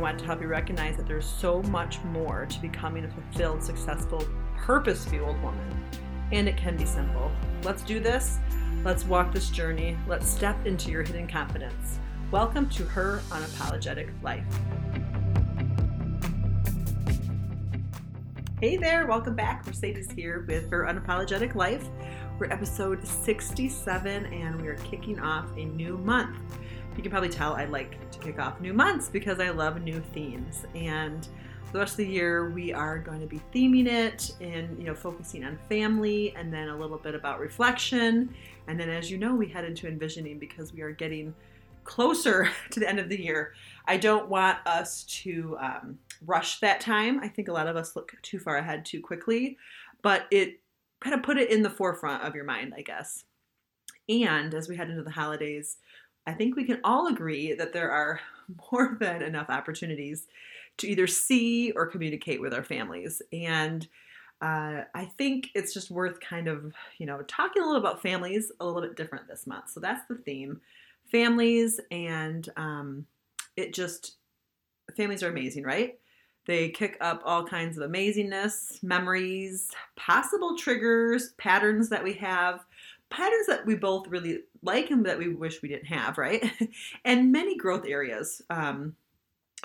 I 0.00 0.02
want 0.02 0.18
to 0.20 0.24
help 0.24 0.40
you 0.40 0.48
recognize 0.48 0.96
that 0.96 1.06
there's 1.06 1.26
so 1.26 1.62
much 1.64 2.02
more 2.04 2.46
to 2.46 2.60
becoming 2.62 3.04
a 3.04 3.08
fulfilled, 3.10 3.62
successful, 3.62 4.26
purpose 4.56 5.04
fueled 5.04 5.38
woman. 5.42 5.84
And 6.32 6.48
it 6.48 6.56
can 6.56 6.74
be 6.74 6.86
simple. 6.86 7.30
Let's 7.64 7.82
do 7.82 8.00
this. 8.00 8.38
Let's 8.82 9.04
walk 9.04 9.30
this 9.30 9.50
journey. 9.50 9.98
Let's 10.08 10.26
step 10.26 10.66
into 10.66 10.90
your 10.90 11.02
hidden 11.02 11.28
confidence. 11.28 11.98
Welcome 12.30 12.70
to 12.70 12.84
Her 12.84 13.20
Unapologetic 13.28 14.10
Life. 14.22 14.46
Hey 18.58 18.78
there, 18.78 19.06
welcome 19.06 19.36
back. 19.36 19.66
Mercedes 19.66 20.10
here 20.10 20.46
with 20.48 20.70
Her 20.70 20.84
Unapologetic 20.84 21.54
Life. 21.54 21.86
We're 22.38 22.50
episode 22.50 23.06
67 23.06 24.24
and 24.32 24.62
we 24.62 24.68
are 24.68 24.76
kicking 24.76 25.20
off 25.20 25.54
a 25.58 25.66
new 25.66 25.98
month 25.98 26.38
you 26.96 27.02
can 27.02 27.10
probably 27.10 27.28
tell 27.28 27.54
I 27.54 27.64
like 27.64 28.10
to 28.10 28.18
kick 28.18 28.38
off 28.38 28.60
new 28.60 28.72
months 28.72 29.08
because 29.08 29.40
I 29.40 29.50
love 29.50 29.80
new 29.82 30.00
themes. 30.12 30.64
And 30.74 31.26
the 31.72 31.78
rest 31.78 31.92
of 31.92 31.98
the 31.98 32.06
year, 32.08 32.50
we 32.50 32.72
are 32.72 32.98
going 32.98 33.20
to 33.20 33.26
be 33.26 33.40
theming 33.54 33.86
it 33.86 34.32
and 34.40 34.76
you 34.78 34.86
know 34.86 34.94
focusing 34.94 35.44
on 35.44 35.58
family, 35.68 36.34
and 36.36 36.52
then 36.52 36.68
a 36.68 36.76
little 36.76 36.98
bit 36.98 37.14
about 37.14 37.38
reflection, 37.38 38.34
and 38.66 38.78
then 38.78 38.90
as 38.90 39.10
you 39.10 39.18
know, 39.18 39.34
we 39.34 39.48
head 39.48 39.64
into 39.64 39.86
envisioning 39.86 40.38
because 40.38 40.72
we 40.72 40.80
are 40.80 40.90
getting 40.90 41.34
closer 41.84 42.48
to 42.70 42.80
the 42.80 42.88
end 42.88 42.98
of 42.98 43.08
the 43.08 43.20
year. 43.20 43.52
I 43.86 43.96
don't 43.96 44.28
want 44.28 44.58
us 44.66 45.04
to 45.22 45.56
um, 45.60 45.98
rush 46.26 46.60
that 46.60 46.80
time. 46.80 47.20
I 47.20 47.28
think 47.28 47.48
a 47.48 47.52
lot 47.52 47.68
of 47.68 47.76
us 47.76 47.94
look 47.94 48.12
too 48.22 48.38
far 48.38 48.56
ahead 48.56 48.84
too 48.84 49.00
quickly, 49.00 49.56
but 50.02 50.26
it 50.30 50.60
kind 51.00 51.14
of 51.14 51.22
put 51.22 51.38
it 51.38 51.50
in 51.50 51.62
the 51.62 51.70
forefront 51.70 52.24
of 52.24 52.34
your 52.34 52.44
mind, 52.44 52.74
I 52.76 52.82
guess. 52.82 53.24
And 54.08 54.54
as 54.54 54.68
we 54.68 54.76
head 54.76 54.90
into 54.90 55.02
the 55.02 55.10
holidays, 55.10 55.78
I 56.26 56.32
think 56.32 56.56
we 56.56 56.64
can 56.64 56.80
all 56.84 57.08
agree 57.08 57.54
that 57.54 57.72
there 57.72 57.90
are 57.90 58.20
more 58.72 58.96
than 59.00 59.22
enough 59.22 59.50
opportunities 59.50 60.26
to 60.78 60.88
either 60.88 61.06
see 61.06 61.72
or 61.72 61.86
communicate 61.86 62.40
with 62.40 62.54
our 62.54 62.64
families. 62.64 63.20
And 63.32 63.86
uh, 64.40 64.84
I 64.94 65.04
think 65.18 65.50
it's 65.54 65.74
just 65.74 65.90
worth 65.90 66.18
kind 66.20 66.48
of, 66.48 66.72
you 66.98 67.06
know, 67.06 67.22
talking 67.22 67.62
a 67.62 67.66
little 67.66 67.80
about 67.80 68.00
families 68.00 68.50
a 68.60 68.64
little 68.64 68.80
bit 68.80 68.96
different 68.96 69.28
this 69.28 69.46
month. 69.46 69.68
So 69.70 69.80
that's 69.80 70.06
the 70.08 70.14
theme 70.14 70.60
families, 71.10 71.80
and 71.90 72.48
um, 72.56 73.06
it 73.56 73.74
just, 73.74 74.16
families 74.96 75.22
are 75.22 75.28
amazing, 75.28 75.64
right? 75.64 75.98
They 76.46 76.70
kick 76.70 76.96
up 77.00 77.20
all 77.24 77.44
kinds 77.44 77.76
of 77.76 77.90
amazingness, 77.90 78.82
memories, 78.82 79.70
possible 79.96 80.56
triggers, 80.56 81.32
patterns 81.32 81.88
that 81.90 82.02
we 82.02 82.14
have, 82.14 82.64
patterns 83.10 83.46
that 83.48 83.66
we 83.66 83.74
both 83.74 84.08
really 84.08 84.40
like 84.62 84.90
and 84.90 85.04
that 85.06 85.18
we 85.18 85.28
wish 85.28 85.62
we 85.62 85.68
didn't 85.68 85.86
have, 85.86 86.16
right? 86.16 86.50
and 87.04 87.32
many 87.32 87.56
growth 87.56 87.84
areas 87.86 88.42
um, 88.50 88.94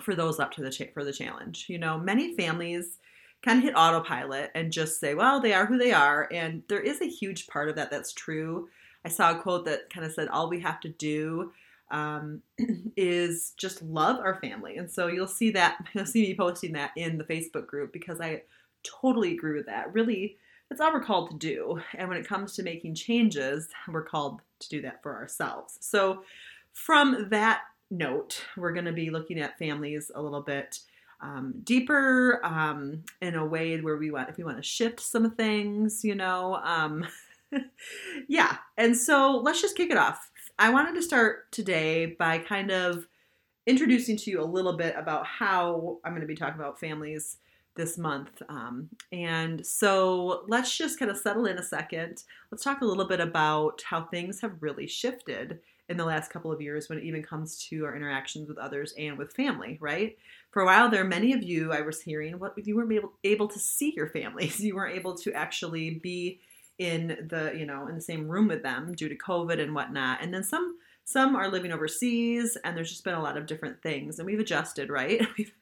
for 0.02 0.16
those 0.16 0.40
up 0.40 0.52
to 0.54 0.62
the 0.62 0.72
cha- 0.72 0.92
for 0.94 1.04
the 1.04 1.14
challenge. 1.14 1.66
You 1.70 1.78
know, 1.78 1.98
many 1.98 2.36
families 2.36 2.98
kind 3.44 3.60
of 3.60 3.64
hit 3.64 3.78
autopilot 3.78 4.52
and 4.56 4.72
just 4.72 5.00
say, 5.00 5.14
well, 5.14 5.40
they 5.40 5.54
are 5.54 5.66
who 5.66 5.78
they 5.78 5.94
are, 5.94 6.28
and 6.32 6.64
there 6.68 6.82
is 6.82 7.02
a 7.02 7.08
huge 7.08 7.48
part 7.48 7.70
of 7.70 7.76
that 7.76 7.92
that's 7.92 8.12
true. 8.12 8.68
I 9.06 9.10
saw 9.10 9.32
a 9.32 9.40
quote 9.40 9.66
that 9.66 9.90
kind 9.92 10.06
of 10.06 10.12
said, 10.12 10.30
all 10.30 10.50
we 10.50 10.60
have 10.62 10.80
to 10.82 10.90
do 10.90 11.52
um, 11.92 12.42
is 12.98 13.54
just 13.58 13.84
love 13.84 14.20
our 14.20 14.40
family. 14.42 14.78
And 14.78 14.90
so 14.90 15.08
you'll 15.08 15.28
see 15.28 15.52
that, 15.52 15.78
you'll 15.94 16.06
see 16.06 16.24
me 16.24 16.36
posting 16.36 16.74
that 16.74 16.92
in 16.96 17.18
the 17.18 17.24
Facebook 17.24 17.68
group 17.68 17.94
because 17.94 18.20
I 18.20 18.42
totally 18.84 19.34
agree 19.34 19.56
with 19.56 19.68
that. 19.68 19.94
Really, 19.94 20.38
that's 20.70 20.82
all 20.82 20.94
we're 20.94 21.04
called 21.04 21.32
to 21.32 21.38
do. 21.38 21.80
And 21.94 22.10
when 22.10 22.18
it 22.18 22.28
comes 22.28 22.54
to 22.56 22.64
making 22.64 22.96
changes, 22.96 23.70
we're 23.88 24.04
called 24.04 24.42
to 24.60 24.70
do 24.70 24.82
that 24.82 25.02
for 25.04 25.16
ourselves. 25.16 25.78
So, 25.82 26.24
from 26.74 27.30
that 27.30 27.62
note, 27.90 28.44
we're 28.58 28.74
going 28.74 28.86
to 28.86 28.92
be 28.92 29.10
looking 29.10 29.40
at 29.40 29.58
families 29.58 30.12
a 30.14 30.22
little 30.22 30.42
bit 30.42 30.80
um, 31.22 31.54
deeper 31.64 32.42
um, 32.44 33.04
in 33.22 33.36
a 33.36 33.46
way 33.46 33.80
where 33.80 33.98
we 33.98 34.12
want, 34.12 34.30
if 34.30 34.38
we 34.38 34.44
want 34.44 34.58
to 34.58 34.64
shift 34.64 35.00
some 35.00 35.32
things, 35.32 36.04
you 36.04 36.16
know. 36.16 36.56
Um, 36.56 37.06
yeah. 38.28 38.58
And 38.78 38.98
so 38.98 39.40
let's 39.44 39.62
just 39.62 39.78
kick 39.78 39.92
it 39.92 39.98
off. 39.98 40.32
I 40.60 40.70
wanted 40.70 40.96
to 40.96 41.02
start 41.02 41.52
today 41.52 42.08
by 42.08 42.40
kind 42.40 42.72
of 42.72 43.08
introducing 43.66 44.18
to 44.18 44.32
you 44.32 44.42
a 44.42 44.46
little 44.46 44.78
bit 44.78 44.96
about 44.98 45.26
how 45.26 46.00
I'm 46.04 46.12
going 46.12 46.22
to 46.22 46.28
be 46.28 46.36
talking 46.36 46.60
about 46.60 46.80
families 46.80 47.38
this 47.76 47.98
month. 47.98 48.42
Um, 48.50 48.90
and 49.12 49.66
so 49.66 50.44
let's 50.48 50.76
just 50.76 50.98
kind 50.98 51.12
of 51.12 51.18
settle 51.18 51.46
in 51.46 51.58
a 51.58 51.64
second. 51.64 52.24
Let's 52.52 52.64
talk 52.64 52.82
a 52.82 52.86
little 52.86 53.06
bit 53.06 53.20
about 53.20 53.84
how 53.84 54.04
things 54.04 54.42
have 54.42 54.62
really 54.62 54.88
shifted 54.88 55.60
in 55.88 55.98
the 55.98 56.06
last 56.06 56.32
couple 56.32 56.52
of 56.52 56.62
years 56.62 56.90
when 56.90 56.98
it 56.98 57.04
even 57.04 57.22
comes 57.22 57.64
to 57.68 57.86
our 57.86 57.96
interactions 57.96 58.48
with 58.48 58.58
others 58.58 58.94
and 58.98 59.18
with 59.18 59.34
family, 59.34 59.78
right? 59.80 60.18
For 60.52 60.62
a 60.62 60.66
while 60.66 60.90
there, 60.90 61.04
many 61.04 61.34
of 61.34 61.44
you 61.44 61.72
I 61.72 61.82
was 61.82 62.02
hearing 62.02 62.40
what 62.40 62.54
you 62.66 62.76
weren't 62.76 62.92
able, 62.92 63.14
able 63.24 63.48
to 63.50 63.60
see 63.60 63.94
your 63.96 64.08
families. 64.08 64.60
You 64.66 64.76
weren't 64.76 64.96
able 64.96 65.16
to 65.18 65.34
actually 65.34 65.92
be 65.92 66.40
in 66.80 67.28
the, 67.30 67.54
you 67.56 67.66
know, 67.66 67.88
in 67.88 67.96
the 67.96 68.02
same 68.02 68.28
room 68.28 68.48
with 68.48 68.64
them 68.64 68.94
due 68.94 69.10
to 69.10 69.16
COVID 69.16 69.62
and 69.62 69.76
whatnot. 69.76 70.22
And 70.22 70.34
then 70.34 70.44
some 70.44 70.78
some 71.06 71.36
are 71.36 71.50
living 71.50 71.72
overseas 71.72 72.58
and 72.64 72.76
there's 72.76 72.90
just 72.90 73.04
been 73.04 73.14
a 73.14 73.22
lot 73.22 73.38
of 73.38 73.46
different 73.46 73.82
things 73.82 74.20
and 74.20 74.26
we've 74.26 74.40
adjusted 74.40 74.90
right? 74.90 75.22
We've, 75.38 75.54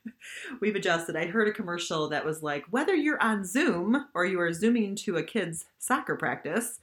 we've 0.61 0.75
adjusted. 0.75 1.15
I 1.15 1.25
heard 1.25 1.49
a 1.49 1.51
commercial 1.51 2.07
that 2.09 2.25
was 2.25 2.41
like 2.41 2.63
whether 2.69 2.95
you're 2.95 3.21
on 3.21 3.45
zoom 3.45 4.07
or 4.13 4.25
you 4.25 4.39
are 4.39 4.53
zooming 4.53 4.95
to 4.97 5.17
a 5.17 5.23
kid's 5.23 5.65
soccer 5.79 6.15
practice 6.15 6.79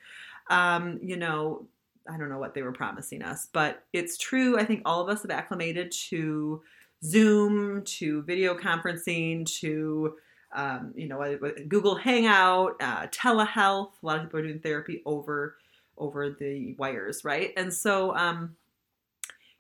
um, 0.49 0.99
you 1.03 1.17
know 1.17 1.65
i 2.11 2.17
don't 2.17 2.29
know 2.29 2.39
what 2.39 2.55
they 2.55 2.63
were 2.63 2.73
promising 2.73 3.23
us 3.23 3.49
but 3.53 3.85
it's 3.93 4.17
true. 4.17 4.59
I 4.59 4.65
think 4.65 4.83
all 4.85 5.01
of 5.01 5.09
us 5.09 5.23
have 5.23 5.31
acclimated 5.31 5.91
to 6.09 6.63
zoom 7.05 7.83
to 7.85 8.23
video 8.23 8.55
conferencing 8.55 9.47
to 9.61 10.17
um, 10.53 10.93
you 10.97 11.09
know 11.09 11.39
google 11.69 11.95
hangout 11.95 12.77
uh, 12.81 13.07
telehealth. 13.09 13.93
A 14.03 14.07
lot 14.07 14.17
of 14.17 14.25
people 14.25 14.41
are 14.41 14.43
doing 14.43 14.61
therapy 14.61 15.03
over 15.07 15.57
over 16.01 16.31
the 16.31 16.75
wires, 16.79 17.25
right? 17.25 17.53
And 17.57 17.73
so, 17.73 18.17
um, 18.17 18.57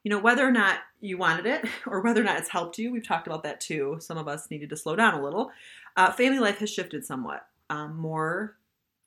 you 0.02 0.10
know, 0.10 0.18
whether 0.18 0.46
or 0.46 0.50
not 0.50 0.78
you 1.00 1.18
wanted 1.18 1.46
it 1.46 1.66
or 1.86 2.00
whether 2.00 2.20
or 2.20 2.24
not 2.24 2.38
it's 2.38 2.48
helped 2.48 2.78
you, 2.78 2.92
we've 2.92 3.06
talked 3.06 3.26
about 3.26 3.44
that 3.44 3.60
too. 3.60 3.98
Some 4.00 4.18
of 4.18 4.26
us 4.26 4.50
needed 4.50 4.70
to 4.70 4.76
slow 4.76 4.96
down 4.96 5.14
a 5.14 5.22
little. 5.22 5.50
Uh, 5.96 6.10
family 6.10 6.38
life 6.38 6.58
has 6.58 6.70
shifted 6.70 7.04
somewhat, 7.04 7.46
um, 7.68 7.96
more 7.96 8.56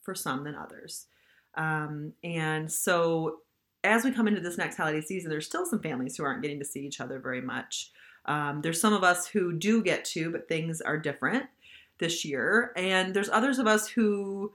for 0.01 0.15
some 0.15 0.43
than 0.43 0.55
others. 0.55 1.07
Um, 1.55 2.13
and 2.23 2.71
so, 2.71 3.39
as 3.83 4.05
we 4.05 4.11
come 4.11 4.29
into 4.29 4.39
this 4.39 4.57
next 4.57 4.77
holiday 4.77 5.01
season, 5.01 5.29
there's 5.29 5.45
still 5.45 5.65
some 5.65 5.81
families 5.81 6.15
who 6.15 6.23
aren't 6.23 6.41
getting 6.41 6.59
to 6.59 6.65
see 6.65 6.85
each 6.85 7.01
other 7.01 7.19
very 7.19 7.41
much. 7.41 7.91
Um, 8.25 8.61
there's 8.61 8.79
some 8.79 8.93
of 8.93 9.03
us 9.03 9.27
who 9.27 9.51
do 9.51 9.83
get 9.83 10.05
to, 10.05 10.31
but 10.31 10.47
things 10.47 10.79
are 10.79 10.97
different 10.97 11.45
this 11.99 12.23
year. 12.23 12.71
And 12.75 13.13
there's 13.13 13.29
others 13.29 13.59
of 13.59 13.67
us 13.67 13.87
who 13.87 14.53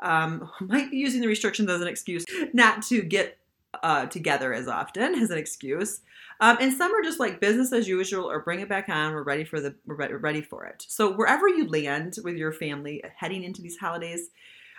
um, 0.00 0.50
might 0.60 0.90
be 0.90 0.98
using 0.98 1.20
the 1.20 1.28
restrictions 1.28 1.70
as 1.70 1.80
an 1.80 1.88
excuse 1.88 2.24
not 2.52 2.82
to 2.82 3.02
get 3.02 3.38
uh, 3.82 4.06
together 4.06 4.52
as 4.52 4.68
often 4.68 5.14
as 5.14 5.30
an 5.30 5.38
excuse. 5.38 6.00
Um, 6.40 6.56
and 6.60 6.72
some 6.72 6.94
are 6.94 7.02
just 7.02 7.20
like 7.20 7.40
business 7.40 7.72
as 7.72 7.86
usual 7.86 8.30
or 8.30 8.40
bring 8.40 8.60
it 8.60 8.68
back 8.68 8.88
on. 8.88 9.12
We're 9.12 9.22
ready 9.22 9.44
for 9.44 9.60
the 9.60 9.74
we're 9.86 10.16
ready 10.16 10.40
for 10.40 10.64
it. 10.64 10.84
So 10.88 11.12
wherever 11.12 11.48
you 11.48 11.68
land 11.68 12.16
with 12.24 12.36
your 12.36 12.52
family 12.52 13.02
heading 13.16 13.44
into 13.44 13.60
these 13.60 13.76
holidays, 13.76 14.30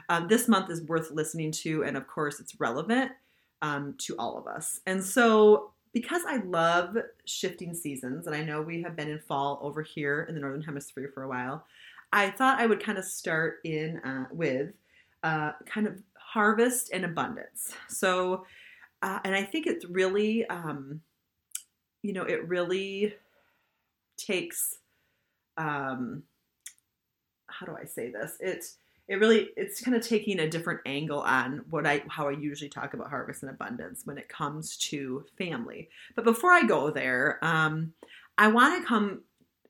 um, 0.10 0.28
this 0.28 0.48
month 0.48 0.72
is 0.72 0.82
worth 0.82 1.12
listening 1.12 1.52
to, 1.52 1.84
and 1.84 1.96
of 1.96 2.08
course 2.08 2.40
it's 2.40 2.60
relevant 2.60 3.12
um, 3.62 3.94
to 4.00 4.16
all 4.18 4.38
of 4.38 4.48
us. 4.48 4.82
And 4.88 5.04
so 5.04 5.72
because 5.94 6.24
I 6.28 6.38
love 6.38 6.98
shifting 7.26 7.74
seasons, 7.74 8.26
and 8.26 8.36
I 8.36 8.44
know 8.44 8.62
we 8.62 8.82
have 8.82 8.96
been 8.96 9.10
in 9.10 9.20
fall 9.20 9.60
over 9.62 9.82
here 9.82 10.26
in 10.28 10.36
the 10.36 10.42
northern 10.42 10.64
hemisphere 10.64 11.12
for 11.14 11.24
a 11.24 11.28
while, 11.28 11.66
I 12.14 12.30
thought 12.30 12.60
I 12.60 12.66
would 12.66 12.84
kind 12.84 12.98
of 12.98 13.06
start 13.06 13.60
in 13.64 14.00
uh, 14.00 14.26
with 14.32 14.72
uh, 15.24 15.52
kind 15.66 15.88
of 15.88 16.02
harvest 16.16 16.92
and 16.94 17.06
abundance. 17.06 17.74
So, 17.88 18.46
uh, 19.02 19.20
and 19.24 19.36
I 19.36 19.44
think 19.44 19.68
it's 19.68 19.86
really, 19.86 20.46
um, 20.48 21.02
you 22.02 22.14
know, 22.14 22.24
it 22.24 22.48
really 22.48 23.16
takes, 24.18 24.78
um, 25.58 26.24
how 27.48 27.66
do 27.66 27.76
I 27.80 27.86
say 27.86 28.12
this? 28.12 28.38
It's 28.40 28.78
it 29.08 29.20
really 29.20 29.50
it's 29.58 29.82
kind 29.82 29.98
of 29.98 30.08
taking 30.08 30.40
a 30.40 30.50
different 30.50 30.80
angle 30.86 31.20
on 31.20 31.66
what 31.70 31.86
I 31.86 32.02
how 32.08 32.30
I 32.30 32.32
usually 32.32 32.70
talk 32.70 32.94
about 32.94 33.10
harvest 33.10 33.44
and 33.44 33.52
abundance 33.52 34.06
when 34.06 34.18
it 34.18 34.30
comes 34.30 34.78
to 34.78 35.26
family. 35.38 35.90
But 36.16 36.24
before 36.24 36.52
I 36.52 36.64
go 36.64 36.92
there, 36.92 37.38
um, 37.42 37.94
I 38.38 38.48
want 38.48 38.82
to 38.82 38.88
come 38.88 39.24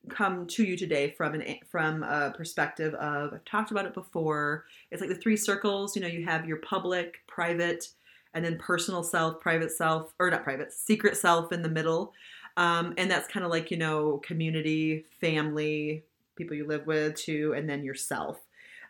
come 0.09 0.47
to 0.47 0.63
you 0.63 0.75
today 0.75 1.11
from 1.11 1.35
an 1.35 1.57
from 1.69 2.03
a 2.03 2.33
perspective 2.35 2.93
of 2.95 3.33
I've 3.33 3.45
talked 3.45 3.71
about 3.71 3.85
it 3.85 3.93
before. 3.93 4.65
It's 4.89 5.01
like 5.01 5.09
the 5.09 5.15
three 5.15 5.37
circles. 5.37 5.95
You 5.95 6.01
know, 6.01 6.07
you 6.07 6.25
have 6.25 6.45
your 6.45 6.57
public, 6.57 7.21
private, 7.27 7.89
and 8.33 8.43
then 8.43 8.57
personal 8.57 9.03
self, 9.03 9.39
private 9.39 9.71
self, 9.71 10.13
or 10.19 10.29
not 10.29 10.43
private, 10.43 10.73
secret 10.73 11.17
self 11.17 11.51
in 11.51 11.61
the 11.61 11.69
middle. 11.69 12.13
Um, 12.57 12.93
and 12.97 13.09
that's 13.09 13.27
kind 13.27 13.45
of 13.45 13.51
like 13.51 13.71
you 13.71 13.77
know 13.77 14.21
community, 14.23 15.05
family, 15.19 16.03
people 16.35 16.55
you 16.55 16.65
live 16.65 16.87
with 16.87 17.15
too, 17.15 17.53
and 17.55 17.69
then 17.69 17.83
yourself. 17.83 18.39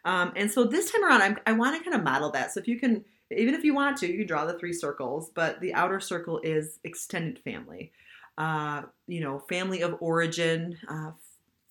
Um, 0.05 0.33
and 0.35 0.49
so 0.49 0.63
this 0.63 0.91
time 0.91 1.03
around, 1.03 1.21
I'm, 1.21 1.37
I 1.45 1.51
want 1.51 1.77
to 1.77 1.83
kind 1.83 1.95
of 1.95 2.03
model 2.03 2.31
that. 2.31 2.51
So 2.51 2.59
if 2.59 2.67
you 2.67 2.79
can, 2.79 3.05
even 3.29 3.53
if 3.53 3.63
you 3.63 3.75
want 3.75 3.97
to, 3.97 4.07
you 4.11 4.17
can 4.19 4.27
draw 4.27 4.45
the 4.45 4.57
three 4.57 4.73
circles, 4.73 5.29
but 5.33 5.61
the 5.61 5.73
outer 5.73 5.99
circle 5.99 6.39
is 6.43 6.79
extended 6.83 7.39
family. 7.43 7.91
Uh, 8.41 8.81
you 9.05 9.21
know, 9.21 9.37
family 9.37 9.81
of 9.83 9.95
origin, 9.99 10.75
uh, 10.87 11.11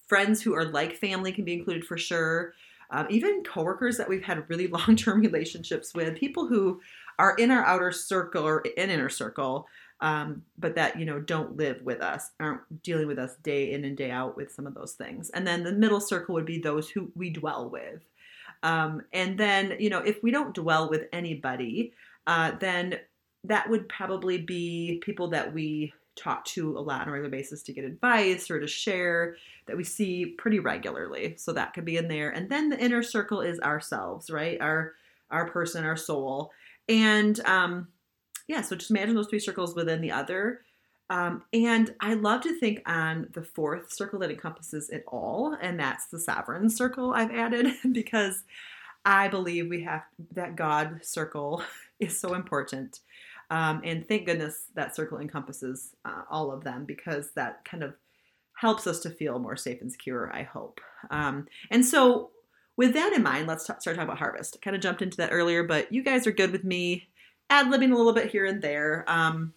friends 0.06 0.40
who 0.40 0.54
are 0.54 0.66
like 0.66 0.94
family 0.94 1.32
can 1.32 1.44
be 1.44 1.52
included 1.52 1.84
for 1.84 1.98
sure. 1.98 2.54
Um, 2.92 3.08
even 3.10 3.42
coworkers 3.42 3.96
that 3.96 4.08
we've 4.08 4.22
had 4.22 4.48
really 4.48 4.66
long 4.78 4.94
term 4.94 5.20
relationships 5.20 5.92
with, 5.94 6.16
people 6.16 6.46
who 6.46 6.80
are 7.18 7.34
in 7.38 7.50
our 7.50 7.64
outer 7.64 7.90
circle 7.90 8.46
or 8.46 8.60
in 8.60 8.88
inner 8.88 9.08
circle, 9.08 9.66
um, 10.00 10.42
but 10.60 10.76
that 10.76 10.96
you 10.96 11.04
know 11.04 11.18
don't 11.18 11.56
live 11.56 11.82
with 11.82 12.00
us, 12.00 12.30
aren't 12.38 12.60
dealing 12.84 13.08
with 13.08 13.18
us 13.18 13.34
day 13.42 13.72
in 13.72 13.84
and 13.84 13.96
day 13.96 14.12
out 14.12 14.36
with 14.36 14.52
some 14.52 14.68
of 14.68 14.74
those 14.74 14.92
things. 14.92 15.28
And 15.30 15.44
then 15.44 15.64
the 15.64 15.72
middle 15.72 16.00
circle 16.00 16.36
would 16.36 16.46
be 16.46 16.60
those 16.60 16.88
who 16.88 17.10
we 17.16 17.30
dwell 17.30 17.68
with. 17.68 18.04
Um, 18.62 19.02
and 19.12 19.36
then 19.36 19.74
you 19.80 19.90
know 19.90 20.02
if 20.02 20.22
we 20.22 20.30
don't 20.30 20.54
dwell 20.54 20.88
with 20.88 21.08
anybody, 21.12 21.94
uh, 22.28 22.52
then 22.60 23.00
that 23.42 23.68
would 23.68 23.88
probably 23.88 24.38
be 24.38 25.00
people 25.02 25.30
that 25.30 25.52
we 25.52 25.92
talk 26.20 26.44
to 26.44 26.76
a 26.76 26.80
lot 26.80 27.02
on 27.02 27.08
a 27.08 27.12
regular 27.12 27.30
basis 27.30 27.62
to 27.62 27.72
get 27.72 27.84
advice 27.84 28.50
or 28.50 28.60
to 28.60 28.66
share 28.66 29.36
that 29.66 29.76
we 29.76 29.84
see 29.84 30.26
pretty 30.26 30.58
regularly. 30.58 31.34
So 31.38 31.52
that 31.52 31.72
could 31.72 31.84
be 31.84 31.96
in 31.96 32.08
there. 32.08 32.30
And 32.30 32.50
then 32.50 32.68
the 32.68 32.78
inner 32.78 33.02
circle 33.02 33.40
is 33.40 33.58
ourselves, 33.60 34.30
right? 34.30 34.60
Our 34.60 34.94
our 35.30 35.48
person, 35.48 35.84
our 35.84 35.96
soul. 35.96 36.52
And 36.88 37.38
um 37.46 37.88
yeah, 38.48 38.62
so 38.62 38.74
just 38.74 38.90
imagine 38.90 39.14
those 39.14 39.28
three 39.28 39.38
circles 39.38 39.76
within 39.76 40.00
the 40.00 40.10
other. 40.10 40.62
Um, 41.08 41.42
and 41.52 41.94
I 42.00 42.14
love 42.14 42.40
to 42.42 42.58
think 42.58 42.82
on 42.86 43.28
the 43.32 43.42
fourth 43.42 43.92
circle 43.92 44.18
that 44.20 44.30
encompasses 44.30 44.90
it 44.90 45.04
all, 45.08 45.56
and 45.60 45.78
that's 45.78 46.06
the 46.06 46.18
sovereign 46.18 46.70
circle 46.70 47.12
I've 47.12 47.32
added 47.32 47.66
because 47.92 48.44
I 49.04 49.28
believe 49.28 49.68
we 49.68 49.82
have 49.82 50.02
that 50.32 50.56
God 50.56 51.00
circle 51.02 51.62
is 52.00 52.18
so 52.18 52.34
important. 52.34 53.00
Um, 53.50 53.82
and 53.84 54.06
thank 54.06 54.26
goodness 54.26 54.66
that 54.74 54.94
circle 54.94 55.18
encompasses 55.18 55.90
uh, 56.04 56.22
all 56.30 56.52
of 56.52 56.62
them 56.62 56.84
because 56.84 57.30
that 57.34 57.64
kind 57.64 57.82
of 57.82 57.94
helps 58.54 58.86
us 58.86 59.00
to 59.00 59.10
feel 59.10 59.38
more 59.38 59.56
safe 59.56 59.80
and 59.80 59.90
secure, 59.90 60.30
I 60.32 60.42
hope. 60.44 60.80
Um, 61.10 61.46
and 61.70 61.84
so, 61.84 62.30
with 62.76 62.94
that 62.94 63.12
in 63.12 63.22
mind, 63.22 63.46
let's 63.46 63.66
t- 63.66 63.74
start 63.78 63.96
talking 63.96 64.02
about 64.02 64.18
harvest. 64.18 64.56
I 64.56 64.64
kind 64.64 64.76
of 64.76 64.82
jumped 64.82 65.02
into 65.02 65.16
that 65.18 65.32
earlier, 65.32 65.64
but 65.64 65.92
you 65.92 66.02
guys 66.02 66.26
are 66.26 66.32
good 66.32 66.52
with 66.52 66.64
me 66.64 67.08
ad 67.50 67.66
libbing 67.66 67.92
a 67.92 67.96
little 67.96 68.12
bit 68.12 68.30
here 68.30 68.46
and 68.46 68.62
there. 68.62 69.04
Um, 69.08 69.52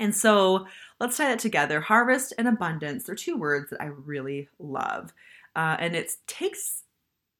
and 0.00 0.14
so, 0.14 0.66
let's 0.98 1.16
tie 1.16 1.28
that 1.28 1.38
together. 1.38 1.80
Harvest 1.80 2.34
and 2.38 2.48
abundance, 2.48 3.04
they're 3.04 3.14
two 3.14 3.36
words 3.36 3.70
that 3.70 3.80
I 3.80 3.86
really 3.86 4.48
love. 4.58 5.12
Uh, 5.54 5.76
and 5.78 5.94
it 5.94 6.10
takes, 6.26 6.82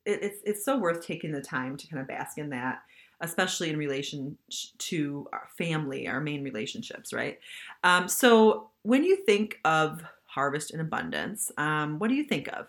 it, 0.05 0.23
it's, 0.23 0.39
it's 0.45 0.65
so 0.65 0.79
worth 0.79 1.05
taking 1.05 1.33
the 1.33 1.41
time 1.41 1.77
to 1.79 1.87
kind 1.89 2.03
of 2.03 2.07
bask 2.07 2.39
in 2.39 2.51
that 2.51 2.83
especially 3.23 3.71
in 3.71 3.77
relation 3.77 4.37
to 4.79 5.29
our 5.33 5.49
family, 5.57 6.09
our 6.09 6.21
main 6.21 6.43
relationships, 6.43 7.13
right? 7.13 7.39
Um, 7.85 8.09
so 8.09 8.71
when 8.83 9.05
you 9.05 9.17
think 9.25 9.61
of 9.65 10.03
harvest 10.27 10.73
and 10.73 10.81
abundance, 10.81 11.51
um, 11.57 11.99
what 11.99 12.09
do 12.09 12.15
you 12.15 12.25
think 12.25 12.49
of? 12.49 12.67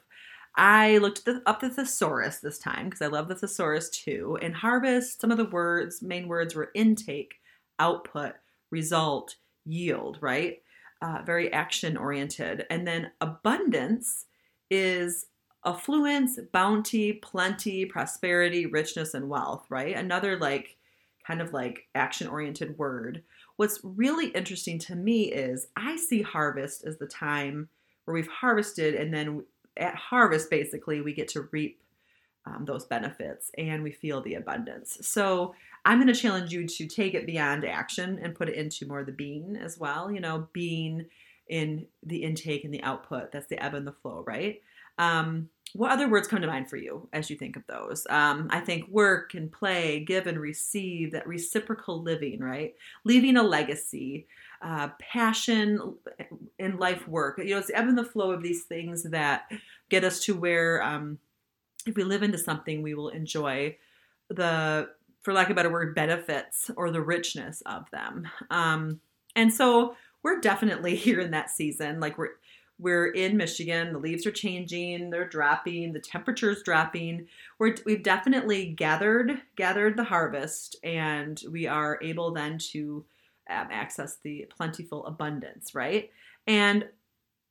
I 0.55 0.99
looked 0.99 1.25
the, 1.25 1.41
up 1.47 1.59
the 1.59 1.69
thesaurus 1.69 2.39
this 2.39 2.59
time 2.59 2.85
because 2.85 3.01
I 3.01 3.07
love 3.07 3.27
the 3.27 3.35
thesaurus 3.35 3.89
too. 3.89 4.37
In 4.41 4.53
harvest, 4.53 5.19
some 5.19 5.31
of 5.31 5.37
the 5.37 5.45
words, 5.45 6.01
main 6.03 6.27
words 6.27 6.53
were 6.53 6.69
intake, 6.75 7.35
output, 7.79 8.33
result, 8.69 9.35
yield, 9.65 10.19
right? 10.21 10.61
Uh, 11.01 11.23
very 11.25 11.51
action 11.51 11.97
oriented. 11.97 12.65
And 12.69 12.87
then 12.87 13.11
abundance 13.19 14.25
is 14.69 15.25
affluence, 15.65 16.39
bounty, 16.51 17.13
plenty, 17.13 17.85
prosperity, 17.85 18.65
richness, 18.65 19.13
and 19.13 19.29
wealth, 19.29 19.65
right? 19.69 19.95
Another 19.95 20.37
like 20.37 20.77
kind 21.25 21.41
of 21.41 21.53
like 21.53 21.87
action 21.95 22.27
oriented 22.27 22.77
word. 22.77 23.23
What's 23.55 23.79
really 23.83 24.27
interesting 24.27 24.79
to 24.79 24.95
me 24.95 25.31
is 25.31 25.67
I 25.75 25.95
see 25.95 26.21
harvest 26.21 26.85
as 26.85 26.97
the 26.97 27.07
time 27.07 27.69
where 28.05 28.13
we've 28.13 28.27
harvested, 28.27 28.95
and 28.95 29.13
then 29.13 29.45
at 29.77 29.95
harvest, 29.95 30.49
basically, 30.49 31.01
we 31.01 31.13
get 31.13 31.29
to 31.29 31.47
reap 31.51 31.79
um, 32.45 32.65
those 32.65 32.85
benefits 32.85 33.51
and 33.57 33.81
we 33.83 33.91
feel 33.91 34.21
the 34.21 34.35
abundance. 34.35 34.97
So 35.01 35.55
I'm 35.85 35.97
going 35.97 36.13
to 36.13 36.19
challenge 36.19 36.51
you 36.51 36.67
to 36.67 36.87
take 36.87 37.13
it 37.13 37.25
beyond 37.25 37.63
action 37.63 38.19
and 38.21 38.35
put 38.35 38.49
it 38.49 38.55
into 38.55 38.85
more 38.85 38.99
of 38.99 39.05
the 39.05 39.13
being 39.13 39.55
as 39.55 39.77
well. 39.77 40.11
You 40.11 40.19
know, 40.19 40.47
being 40.51 41.05
in 41.47 41.85
the 42.03 42.23
intake 42.23 42.63
and 42.63 42.73
the 42.73 42.83
output. 42.83 43.31
That's 43.31 43.47
the 43.47 43.63
ebb 43.63 43.73
and 43.73 43.87
the 43.87 43.91
flow, 43.91 44.23
right? 44.25 44.61
Um, 44.97 45.49
what 45.73 45.91
other 45.91 46.07
words 46.07 46.27
come 46.27 46.41
to 46.41 46.47
mind 46.47 46.69
for 46.69 46.77
you 46.77 47.09
as 47.13 47.29
you 47.29 47.35
think 47.35 47.55
of 47.55 47.65
those? 47.65 48.05
Um, 48.09 48.47
I 48.51 48.59
think 48.59 48.87
work 48.89 49.33
and 49.33 49.51
play, 49.51 49.99
give 50.01 50.27
and 50.27 50.39
receive, 50.39 51.11
that 51.11 51.27
reciprocal 51.27 52.01
living, 52.01 52.39
right? 52.39 52.75
Leaving 53.05 53.37
a 53.37 53.43
legacy, 53.43 54.27
uh, 54.61 54.89
passion 54.99 55.95
in 56.59 56.77
life 56.77 57.07
work. 57.07 57.39
You 57.39 57.51
know, 57.51 57.57
it's 57.57 57.67
the 57.67 57.77
ebb 57.77 57.87
and 57.87 57.97
the 57.97 58.05
flow 58.05 58.31
of 58.31 58.43
these 58.43 58.63
things 58.63 59.03
that 59.03 59.51
get 59.89 60.03
us 60.03 60.19
to 60.25 60.35
where 60.35 60.81
um, 60.83 61.17
if 61.87 61.95
we 61.95 62.03
live 62.03 62.21
into 62.21 62.37
something, 62.37 62.83
we 62.83 62.93
will 62.93 63.09
enjoy 63.09 63.75
the, 64.29 64.89
for 65.21 65.33
lack 65.33 65.47
of 65.47 65.51
a 65.51 65.55
better 65.55 65.71
word, 65.71 65.95
benefits 65.95 66.69
or 66.77 66.91
the 66.91 67.01
richness 67.01 67.61
of 67.65 67.89
them. 67.89 68.27
Um, 68.51 69.01
and 69.35 69.51
so 69.51 69.95
we're 70.21 70.39
definitely 70.39 70.95
here 70.95 71.19
in 71.19 71.31
that 71.31 71.49
season. 71.49 71.99
Like 71.99 72.19
we're, 72.19 72.35
we're 72.83 73.07
in 73.07 73.37
Michigan. 73.37 73.93
The 73.93 73.99
leaves 73.99 74.27
are 74.27 74.31
changing. 74.31 75.09
They're 75.09 75.27
dropping. 75.27 75.93
The 75.93 75.99
temperature's 75.99 76.61
dropping. 76.61 77.27
We're, 77.57 77.75
we've 77.85 78.03
definitely 78.03 78.67
gathered 78.67 79.41
gathered 79.55 79.97
the 79.97 80.03
harvest, 80.03 80.75
and 80.83 81.41
we 81.49 81.65
are 81.65 81.97
able 82.01 82.31
then 82.31 82.57
to 82.71 83.05
um, 83.49 83.67
access 83.71 84.17
the 84.17 84.47
plentiful 84.55 85.05
abundance, 85.05 85.73
right? 85.73 86.11
And 86.45 86.85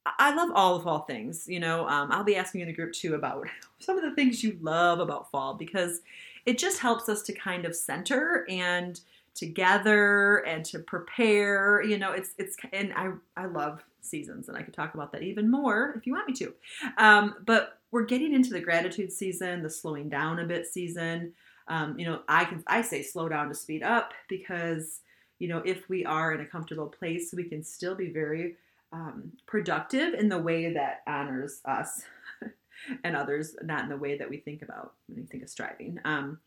I 0.04 0.34
love 0.34 0.50
all 0.54 0.76
of 0.76 0.82
fall 0.82 1.00
things. 1.00 1.46
You 1.48 1.60
know, 1.60 1.88
um, 1.88 2.12
I'll 2.12 2.24
be 2.24 2.36
asking 2.36 2.60
in 2.60 2.66
the 2.66 2.72
group 2.72 2.92
too 2.92 3.14
about 3.14 3.48
some 3.78 3.96
of 3.96 4.04
the 4.04 4.14
things 4.14 4.44
you 4.44 4.58
love 4.60 5.00
about 5.00 5.30
fall 5.30 5.54
because 5.54 6.00
it 6.44 6.58
just 6.58 6.80
helps 6.80 7.08
us 7.08 7.22
to 7.22 7.32
kind 7.32 7.64
of 7.64 7.74
center 7.74 8.44
and 8.48 9.00
together 9.34 10.38
and 10.46 10.64
to 10.66 10.78
prepare. 10.78 11.82
You 11.82 11.98
know, 11.98 12.12
it's 12.12 12.30
it's 12.38 12.56
and 12.72 12.92
I 12.94 13.12
I 13.36 13.46
love 13.46 13.84
seasons, 14.00 14.48
and 14.48 14.56
I 14.56 14.62
could 14.62 14.74
talk 14.74 14.94
about 14.94 15.12
that 15.12 15.22
even 15.22 15.50
more 15.50 15.94
if 15.96 16.06
you 16.06 16.12
want 16.14 16.28
me 16.28 16.34
to. 16.34 16.54
Um, 16.98 17.36
but 17.44 17.78
we're 17.90 18.04
getting 18.04 18.32
into 18.34 18.50
the 18.50 18.60
gratitude 18.60 19.12
season, 19.12 19.62
the 19.62 19.70
slowing 19.70 20.08
down 20.08 20.38
a 20.38 20.46
bit 20.46 20.66
season. 20.66 21.32
Um, 21.68 21.98
you 21.98 22.06
know, 22.06 22.22
I 22.28 22.44
can 22.44 22.62
I 22.66 22.82
say 22.82 23.02
slow 23.02 23.28
down 23.28 23.48
to 23.48 23.54
speed 23.54 23.82
up 23.82 24.12
because 24.28 25.00
you 25.38 25.48
know 25.48 25.62
if 25.64 25.88
we 25.88 26.04
are 26.04 26.32
in 26.32 26.40
a 26.40 26.46
comfortable 26.46 26.88
place, 26.88 27.32
we 27.34 27.44
can 27.44 27.62
still 27.62 27.94
be 27.94 28.10
very 28.10 28.56
um, 28.92 29.32
productive 29.46 30.14
in 30.14 30.28
the 30.28 30.38
way 30.38 30.72
that 30.72 31.02
honors 31.06 31.60
us 31.64 32.02
and 33.04 33.16
others, 33.16 33.56
not 33.62 33.84
in 33.84 33.88
the 33.88 33.96
way 33.96 34.18
that 34.18 34.28
we 34.28 34.36
think 34.36 34.62
about 34.62 34.92
when 35.06 35.18
we 35.18 35.26
think 35.26 35.42
of 35.42 35.48
striving. 35.48 35.98
Um, 36.04 36.38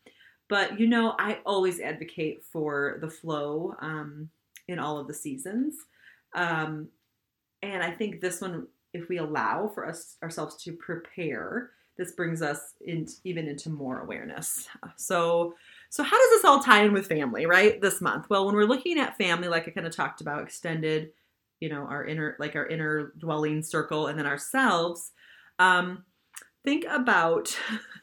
but 0.48 0.78
you 0.78 0.86
know, 0.86 1.14
I 1.18 1.38
always 1.44 1.80
advocate 1.80 2.44
for 2.44 2.98
the 3.00 3.10
flow 3.10 3.74
um, 3.80 4.30
in 4.68 4.78
all 4.78 4.98
of 4.98 5.08
the 5.08 5.14
seasons. 5.14 5.76
Um, 6.34 6.88
and 7.62 7.82
I 7.82 7.90
think 7.90 8.20
this 8.20 8.40
one, 8.40 8.66
if 8.92 9.08
we 9.08 9.18
allow 9.18 9.68
for 9.68 9.86
us 9.86 10.16
ourselves 10.22 10.56
to 10.64 10.72
prepare, 10.72 11.70
this 11.96 12.12
brings 12.12 12.42
us 12.42 12.74
in, 12.84 13.06
even 13.24 13.48
into 13.48 13.70
more 13.70 14.00
awareness. 14.00 14.68
So, 14.96 15.54
so 15.88 16.02
how 16.02 16.18
does 16.18 16.30
this 16.30 16.44
all 16.44 16.62
tie 16.62 16.84
in 16.84 16.92
with 16.92 17.06
family, 17.06 17.46
right? 17.46 17.80
This 17.80 18.00
month. 18.00 18.26
Well, 18.28 18.46
when 18.46 18.54
we're 18.54 18.64
looking 18.64 18.98
at 18.98 19.16
family, 19.16 19.48
like 19.48 19.66
I 19.66 19.70
kind 19.70 19.86
of 19.86 19.96
talked 19.96 20.20
about, 20.20 20.42
extended, 20.42 21.12
you 21.60 21.70
know, 21.70 21.82
our 21.82 22.04
inner, 22.04 22.36
like 22.38 22.54
our 22.54 22.66
inner 22.66 23.12
dwelling 23.18 23.62
circle, 23.62 24.08
and 24.08 24.18
then 24.18 24.26
ourselves. 24.26 25.12
Um, 25.58 26.04
think 26.66 26.84
about 26.90 27.56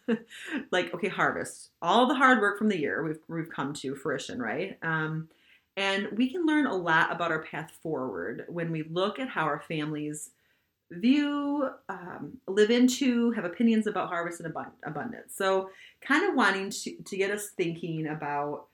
like 0.72 0.92
okay 0.94 1.10
harvest 1.10 1.70
all 1.82 2.08
the 2.08 2.16
hard 2.16 2.40
work 2.40 2.58
from 2.58 2.70
the 2.70 2.80
year 2.80 3.04
we've, 3.04 3.20
we've 3.28 3.50
come 3.50 3.74
to 3.74 3.94
fruition 3.94 4.42
right 4.42 4.80
um, 4.82 5.28
and 5.76 6.08
we 6.14 6.32
can 6.32 6.46
learn 6.46 6.66
a 6.66 6.76
lot 6.76 7.12
about 7.12 7.32
our 7.32 7.44
path 7.44 7.72
forward 7.84 8.46
when 8.48 8.72
we 8.72 8.84
look 8.84 9.20
at 9.20 9.28
how 9.28 9.44
our 9.44 9.62
families 9.68 10.32
view, 10.92 11.70
um, 11.90 12.38
live 12.48 12.70
into, 12.70 13.32
have 13.32 13.46
opinions 13.46 13.88
about 13.88 14.10
harvest 14.10 14.40
and 14.40 14.54
abundance. 14.86 15.36
So, 15.36 15.70
kind 16.02 16.30
of 16.30 16.36
wanting 16.36 16.70
to, 16.70 16.96
to 17.04 17.18
get 17.18 17.32
us 17.32 17.50
thinking 17.58 18.08
about 18.08 18.68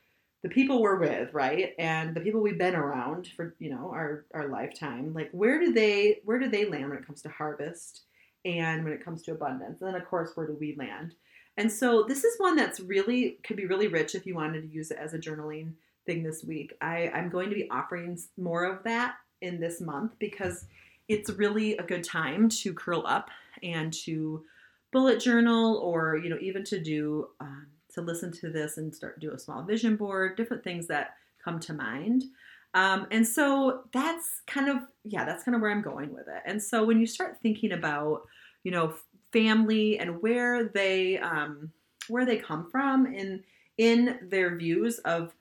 the 0.43 0.49
people 0.49 0.81
we're 0.81 0.99
with, 0.99 1.33
right? 1.33 1.73
And 1.79 2.15
the 2.15 2.21
people 2.21 2.41
we've 2.41 2.57
been 2.57 2.75
around 2.75 3.29
for, 3.35 3.55
you 3.59 3.69
know, 3.69 3.89
our, 3.93 4.25
our 4.33 4.47
lifetime. 4.49 5.13
Like, 5.13 5.29
where 5.31 5.59
do 5.59 5.73
they, 5.73 6.19
where 6.23 6.39
do 6.39 6.49
they 6.49 6.65
land 6.65 6.89
when 6.89 6.97
it 6.97 7.05
comes 7.05 7.21
to 7.23 7.29
harvest 7.29 8.03
and 8.45 8.83
when 8.83 8.93
it 8.93 9.03
comes 9.03 9.21
to 9.23 9.31
abundance. 9.31 9.81
And 9.81 9.93
then, 9.93 10.01
of 10.01 10.07
course, 10.07 10.31
where 10.35 10.47
do 10.47 10.57
we 10.59 10.75
land? 10.77 11.15
And 11.57 11.71
so, 11.71 12.03
this 12.07 12.23
is 12.23 12.39
one 12.39 12.55
that's 12.55 12.79
really 12.79 13.37
could 13.43 13.57
be 13.57 13.65
really 13.65 13.87
rich 13.87 14.15
if 14.15 14.25
you 14.25 14.35
wanted 14.35 14.61
to 14.61 14.67
use 14.67 14.91
it 14.91 14.97
as 14.99 15.13
a 15.13 15.19
journaling 15.19 15.73
thing 16.05 16.23
this 16.23 16.43
week. 16.43 16.73
I, 16.81 17.09
I'm 17.13 17.29
going 17.29 17.49
to 17.49 17.55
be 17.55 17.69
offering 17.69 18.17
more 18.37 18.63
of 18.63 18.83
that 18.83 19.15
in 19.41 19.59
this 19.59 19.81
month 19.81 20.13
because 20.19 20.65
it's 21.07 21.29
really 21.31 21.75
a 21.77 21.83
good 21.83 22.03
time 22.03 22.49
to 22.49 22.73
curl 22.73 23.03
up 23.05 23.29
and 23.63 23.91
to 23.91 24.43
bullet 24.91 25.19
journal 25.19 25.77
or 25.77 26.17
you 26.17 26.29
know 26.29 26.37
even 26.41 26.63
to 26.63 26.81
do 26.81 27.27
um, 27.39 27.67
to 27.93 28.01
listen 28.01 28.31
to 28.31 28.49
this 28.49 28.77
and 28.77 28.93
start 28.93 29.19
do 29.19 29.31
a 29.31 29.39
small 29.39 29.63
vision 29.63 29.95
board 29.95 30.35
different 30.35 30.63
things 30.63 30.87
that 30.87 31.15
come 31.43 31.59
to 31.59 31.73
mind 31.73 32.23
um, 32.73 33.07
and 33.11 33.27
so 33.27 33.83
that's 33.91 34.41
kind 34.47 34.69
of 34.69 34.77
yeah 35.03 35.25
that's 35.25 35.43
kind 35.43 35.55
of 35.55 35.61
where 35.61 35.71
i'm 35.71 35.81
going 35.81 36.13
with 36.13 36.27
it. 36.27 36.41
And 36.45 36.61
so 36.61 36.83
when 36.83 36.99
you 36.99 37.05
start 37.05 37.39
thinking 37.41 37.71
about 37.71 38.21
you 38.63 38.71
know 38.71 38.93
family 39.31 39.99
and 39.99 40.21
where 40.21 40.65
they 40.65 41.17
um, 41.19 41.71
where 42.07 42.25
they 42.25 42.37
come 42.37 42.69
from 42.71 43.05
in 43.07 43.43
in 43.77 44.19
their 44.23 44.55
views 44.55 44.99
of 44.99 45.33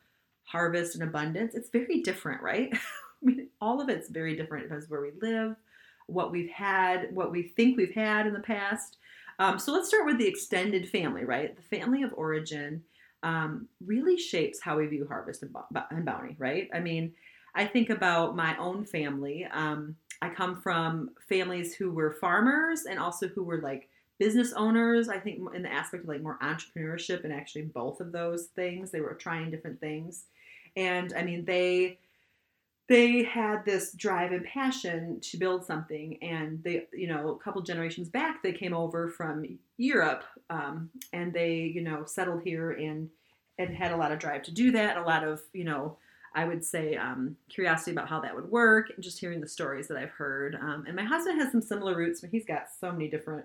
harvest 0.45 0.95
and 0.95 1.05
abundance 1.05 1.55
it's 1.55 1.71
very 1.71 2.01
different 2.01 2.43
right? 2.43 2.71
I 3.23 3.27
mean, 3.27 3.49
all 3.61 3.81
of 3.81 3.89
it's 3.89 4.09
very 4.09 4.37
different 4.37 4.69
because 4.69 4.89
where 4.89 5.01
we 5.01 5.11
live 5.21 5.57
what 6.07 6.33
we've 6.33 6.51
had 6.51 7.15
what 7.15 7.31
we 7.31 7.43
think 7.43 7.77
we've 7.77 7.95
had 7.95 8.27
in 8.27 8.33
the 8.33 8.41
past. 8.41 8.97
Um, 9.39 9.59
so 9.59 9.73
let's 9.73 9.89
start 9.89 10.07
with 10.07 10.19
the 10.19 10.27
extended 10.27 10.89
family, 10.89 11.25
right? 11.25 11.55
The 11.55 11.77
family 11.77 12.03
of 12.03 12.13
origin 12.15 12.83
um, 13.23 13.69
really 13.85 14.17
shapes 14.17 14.61
how 14.61 14.79
we 14.79 14.87
view 14.87 15.07
harvest 15.07 15.43
and, 15.43 15.55
and, 15.91 16.05
bounty, 16.05 16.37
right? 16.39 16.69
I 16.73 16.81
mean, 16.81 17.13
I 17.55 17.67
think 17.67 17.91
about 17.91 18.37
my 18.37 18.57
own 18.59 18.85
family. 18.85 19.47
Um, 19.53 19.97
I 20.23 20.29
come 20.29 20.61
from 20.61 21.11
families 21.29 21.75
who 21.75 21.91
were 21.91 22.13
farmers 22.13 22.85
and 22.89 22.99
also 22.99 23.29
who 23.29 23.43
were 23.43 23.61
like 23.61 23.89
business 24.19 24.53
owners. 24.53 25.09
I 25.09 25.19
think 25.19 25.41
in 25.55 25.63
the 25.63 25.73
aspect 25.73 26.05
of 26.05 26.09
like 26.09 26.23
more 26.23 26.39
entrepreneurship 26.43 27.25
and 27.25 27.33
actually 27.33 27.63
both 27.63 28.01
of 28.01 28.13
those 28.13 28.47
things, 28.57 28.91
they 28.91 29.01
were 29.01 29.15
trying 29.15 29.51
different 29.51 29.81
things. 29.81 30.27
And 30.77 31.13
I 31.17 31.23
mean, 31.23 31.45
they 31.45 31.99
they 32.89 33.23
had 33.23 33.65
this 33.65 33.93
drive 33.93 34.33
and 34.33 34.45
passion 34.47 35.21
to 35.21 35.37
build 35.37 35.65
something 35.65 36.19
and 36.23 36.63
they 36.65 36.87
you 36.93 37.07
know 37.07 37.29
a 37.29 37.39
couple 37.39 37.61
generations 37.63 38.09
back 38.09 38.43
they 38.43 38.53
came 38.53 38.75
over 38.75 39.09
from 39.09 39.45
europe 39.77 40.25
um, 40.51 40.91
and 41.13 41.33
they 41.33 41.55
you 41.75 41.83
know 41.83 42.05
settled 42.05 42.43
here 42.43 42.73
and 42.73 43.09
and 43.59 43.75
had 43.77 43.93
a 43.93 43.97
lot 43.97 44.13
of 44.13 44.19
drive 44.19 44.43
to 44.43 44.53
do 44.53 44.73
that 44.73 44.97
a 44.97 45.03
lot 45.03 45.23
of 45.23 45.41
you 45.53 45.65
know 45.65 45.97
i 46.35 46.45
would 46.45 46.65
say 46.65 46.97
um, 46.97 47.37
curiosity 47.49 47.93
about 47.93 48.09
how 48.09 48.21
that 48.21 48.35
would 48.35 48.51
work 48.51 48.91
and 48.95 49.05
just 49.05 49.19
hearing 49.21 49.41
the 49.41 49.49
stories 49.49 49.87
that 49.87 49.99
i've 49.99 50.11
heard 50.11 50.57
um, 50.57 50.85
and 50.87 50.97
my 50.97 51.05
husband 51.05 51.41
has 51.41 51.53
some 51.53 51.63
similar 51.63 51.97
roots 51.97 52.21
but 52.21 52.31
he's 52.31 52.47
got 52.47 52.67
so 52.81 52.91
many 52.91 53.09
different 53.09 53.45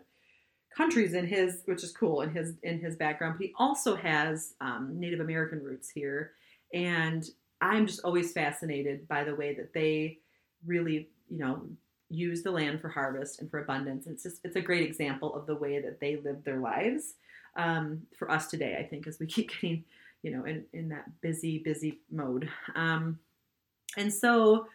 countries 0.75 1.13
in 1.13 1.27
his 1.27 1.61
which 1.65 1.83
is 1.83 1.91
cool 1.91 2.21
in 2.21 2.31
his 2.31 2.53
in 2.63 2.79
his 2.79 2.95
background 2.95 3.35
but 3.37 3.45
he 3.45 3.53
also 3.57 3.95
has 3.95 4.55
um, 4.61 4.91
native 4.99 5.19
american 5.19 5.61
roots 5.61 5.89
here 5.89 6.31
and 6.73 7.29
I'm 7.63 7.87
just 7.87 8.01
always 8.03 8.33
fascinated 8.33 9.07
by 9.07 9.23
the 9.23 9.35
way 9.35 9.55
that 9.55 9.73
they 9.73 10.19
really, 10.65 11.09
you 11.29 11.39
know, 11.39 11.61
use 12.09 12.43
the 12.43 12.51
land 12.51 12.81
for 12.81 12.89
harvest 12.89 13.39
and 13.39 13.49
for 13.49 13.59
abundance. 13.59 14.05
It's 14.05 14.23
just 14.23 14.41
it's 14.43 14.55
a 14.55 14.61
great 14.61 14.83
example 14.83 15.33
of 15.33 15.45
the 15.45 15.55
way 15.55 15.81
that 15.81 15.99
they 15.99 16.17
live 16.17 16.43
their 16.43 16.59
lives 16.59 17.15
um, 17.55 18.01
for 18.17 18.29
us 18.29 18.47
today. 18.47 18.77
I 18.79 18.83
think 18.83 19.07
as 19.07 19.19
we 19.19 19.25
keep 19.27 19.49
getting, 19.49 19.83
you 20.21 20.31
know, 20.31 20.43
in 20.45 20.65
in 20.73 20.89
that 20.89 21.21
busy 21.21 21.59
busy 21.59 21.99
mode, 22.11 22.49
um, 22.75 23.19
and 23.97 24.13
so 24.13 24.67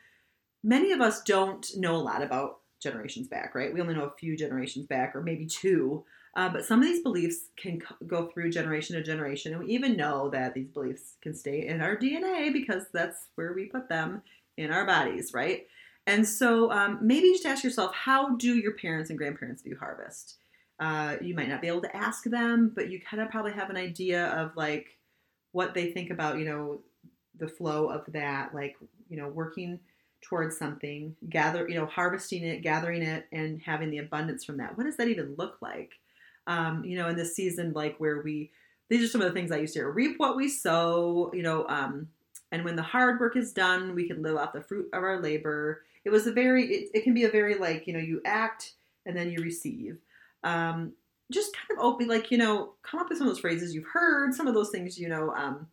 many 0.62 0.92
of 0.92 1.00
us 1.00 1.22
don't 1.22 1.76
know 1.76 1.94
a 1.94 1.98
lot 1.98 2.22
about 2.22 2.57
generations 2.80 3.28
back, 3.28 3.54
right? 3.54 3.72
We 3.72 3.80
only 3.80 3.94
know 3.94 4.04
a 4.04 4.18
few 4.18 4.36
generations 4.36 4.86
back, 4.86 5.14
or 5.14 5.22
maybe 5.22 5.46
two. 5.46 6.04
Uh, 6.36 6.48
but 6.48 6.64
some 6.64 6.80
of 6.80 6.86
these 6.86 7.02
beliefs 7.02 7.48
can 7.56 7.80
c- 7.80 8.06
go 8.06 8.26
through 8.26 8.50
generation 8.50 8.96
to 8.96 9.02
generation, 9.02 9.52
and 9.52 9.64
we 9.64 9.70
even 9.70 9.96
know 9.96 10.28
that 10.30 10.54
these 10.54 10.68
beliefs 10.68 11.14
can 11.22 11.34
stay 11.34 11.66
in 11.66 11.80
our 11.80 11.96
DNA 11.96 12.52
because 12.52 12.84
that's 12.92 13.28
where 13.34 13.52
we 13.52 13.66
put 13.66 13.88
them 13.88 14.22
in 14.56 14.70
our 14.70 14.86
bodies, 14.86 15.32
right? 15.34 15.66
And 16.06 16.26
so 16.26 16.70
um, 16.70 16.98
maybe 17.02 17.30
just 17.32 17.46
ask 17.46 17.64
yourself, 17.64 17.94
how 17.94 18.36
do 18.36 18.56
your 18.56 18.72
parents 18.72 19.10
and 19.10 19.18
grandparents 19.18 19.62
view 19.62 19.76
harvest? 19.78 20.36
Uh, 20.80 21.16
you 21.20 21.34
might 21.34 21.48
not 21.48 21.60
be 21.60 21.68
able 21.68 21.82
to 21.82 21.96
ask 21.96 22.24
them, 22.24 22.72
but 22.74 22.88
you 22.88 23.00
kind 23.00 23.22
of 23.22 23.30
probably 23.30 23.52
have 23.52 23.68
an 23.68 23.76
idea 23.76 24.26
of 24.28 24.56
like 24.56 24.96
what 25.52 25.74
they 25.74 25.90
think 25.92 26.10
about, 26.10 26.38
you 26.38 26.44
know, 26.44 26.80
the 27.38 27.48
flow 27.48 27.88
of 27.88 28.04
that, 28.12 28.54
like 28.54 28.76
you 29.08 29.16
know, 29.16 29.28
working 29.28 29.80
towards 30.20 30.56
something, 30.58 31.16
gather, 31.28 31.68
you 31.68 31.74
know, 31.74 31.86
harvesting 31.86 32.44
it, 32.44 32.62
gathering 32.62 33.02
it, 33.02 33.26
and 33.32 33.60
having 33.62 33.90
the 33.90 33.98
abundance 33.98 34.44
from 34.44 34.58
that. 34.58 34.76
What 34.76 34.84
does 34.84 34.96
that 34.96 35.08
even 35.08 35.34
look 35.36 35.58
like? 35.60 35.92
um, 36.48 36.82
you 36.84 36.96
know, 36.96 37.08
in 37.08 37.16
this 37.16 37.36
season, 37.36 37.72
like 37.74 37.96
where 37.98 38.22
we, 38.22 38.50
these 38.88 39.04
are 39.04 39.08
some 39.08 39.20
of 39.20 39.28
the 39.28 39.34
things 39.34 39.52
I 39.52 39.58
used 39.58 39.74
to 39.74 39.80
hear 39.80 39.90
reap 39.90 40.14
what 40.16 40.34
we 40.34 40.48
sow, 40.48 41.30
you 41.34 41.42
know, 41.42 41.66
um, 41.68 42.08
and 42.50 42.64
when 42.64 42.74
the 42.74 42.82
hard 42.82 43.20
work 43.20 43.36
is 43.36 43.52
done, 43.52 43.94
we 43.94 44.08
can 44.08 44.22
live 44.22 44.36
off 44.36 44.54
the 44.54 44.62
fruit 44.62 44.88
of 44.94 45.02
our 45.02 45.20
labor. 45.20 45.84
It 46.06 46.10
was 46.10 46.26
a 46.26 46.32
very, 46.32 46.64
it, 46.64 46.90
it 46.94 47.04
can 47.04 47.12
be 47.12 47.24
a 47.24 47.30
very 47.30 47.56
like, 47.56 47.86
you 47.86 47.92
know, 47.92 47.98
you 47.98 48.22
act 48.24 48.72
and 49.04 49.14
then 49.14 49.30
you 49.30 49.42
receive. 49.42 49.98
Um, 50.42 50.94
just 51.30 51.54
kind 51.54 51.78
of 51.78 51.84
open, 51.84 52.08
like, 52.08 52.30
you 52.30 52.38
know, 52.38 52.72
come 52.82 52.98
up 52.98 53.10
with 53.10 53.18
some 53.18 53.26
of 53.26 53.34
those 53.34 53.40
phrases 53.40 53.74
you've 53.74 53.84
heard, 53.92 54.32
some 54.32 54.46
of 54.46 54.54
those 54.54 54.70
things, 54.70 54.98
you 54.98 55.10
know, 55.10 55.34
um, 55.34 55.66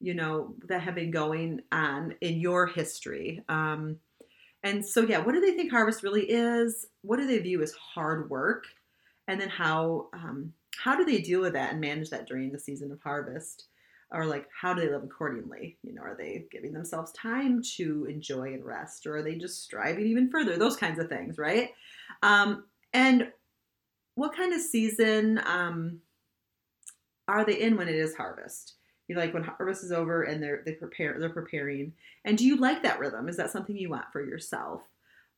you 0.00 0.14
know, 0.14 0.54
that 0.68 0.82
have 0.82 0.94
been 0.94 1.10
going 1.10 1.60
on 1.72 2.14
in 2.20 2.40
your 2.40 2.66
history. 2.66 3.42
Um, 3.48 3.96
and 4.62 4.86
so, 4.86 5.02
yeah, 5.02 5.18
what 5.18 5.34
do 5.34 5.40
they 5.40 5.52
think 5.52 5.70
harvest 5.70 6.02
really 6.02 6.24
is? 6.28 6.86
What 7.02 7.18
do 7.18 7.26
they 7.26 7.38
view 7.38 7.62
as 7.62 7.72
hard 7.72 8.28
work? 8.28 8.64
and 9.28 9.40
then 9.40 9.50
how 9.50 10.08
um, 10.14 10.52
how 10.82 10.96
do 10.96 11.04
they 11.04 11.20
deal 11.20 11.40
with 11.40 11.52
that 11.52 11.72
and 11.72 11.80
manage 11.80 12.10
that 12.10 12.26
during 12.26 12.50
the 12.50 12.58
season 12.58 12.90
of 12.90 13.00
harvest 13.02 13.66
or 14.10 14.24
like 14.24 14.48
how 14.58 14.74
do 14.74 14.80
they 14.80 14.90
live 14.90 15.04
accordingly 15.04 15.76
you 15.84 15.94
know 15.94 16.02
are 16.02 16.16
they 16.16 16.46
giving 16.50 16.72
themselves 16.72 17.12
time 17.12 17.62
to 17.76 18.06
enjoy 18.06 18.54
and 18.54 18.64
rest 18.64 19.06
or 19.06 19.16
are 19.16 19.22
they 19.22 19.36
just 19.36 19.62
striving 19.62 20.06
even 20.06 20.30
further 20.30 20.56
those 20.56 20.76
kinds 20.76 20.98
of 20.98 21.08
things 21.08 21.38
right 21.38 21.70
um, 22.22 22.64
and 22.92 23.30
what 24.16 24.34
kind 24.34 24.52
of 24.52 24.60
season 24.60 25.40
um, 25.46 26.00
are 27.28 27.44
they 27.44 27.60
in 27.60 27.76
when 27.76 27.88
it 27.88 27.94
is 27.94 28.16
harvest 28.16 28.74
you 29.08 29.14
know 29.14 29.20
like 29.20 29.34
when 29.34 29.42
harvest 29.42 29.82
is 29.82 29.92
over 29.92 30.22
and 30.22 30.42
they're 30.42 30.62
they 30.64 30.72
prepare 30.72 31.16
they're 31.18 31.30
preparing 31.30 31.92
and 32.24 32.38
do 32.38 32.44
you 32.44 32.56
like 32.56 32.82
that 32.82 32.98
rhythm 32.98 33.28
is 33.28 33.36
that 33.36 33.50
something 33.50 33.76
you 33.76 33.90
want 33.90 34.12
for 34.12 34.24
yourself 34.24 34.82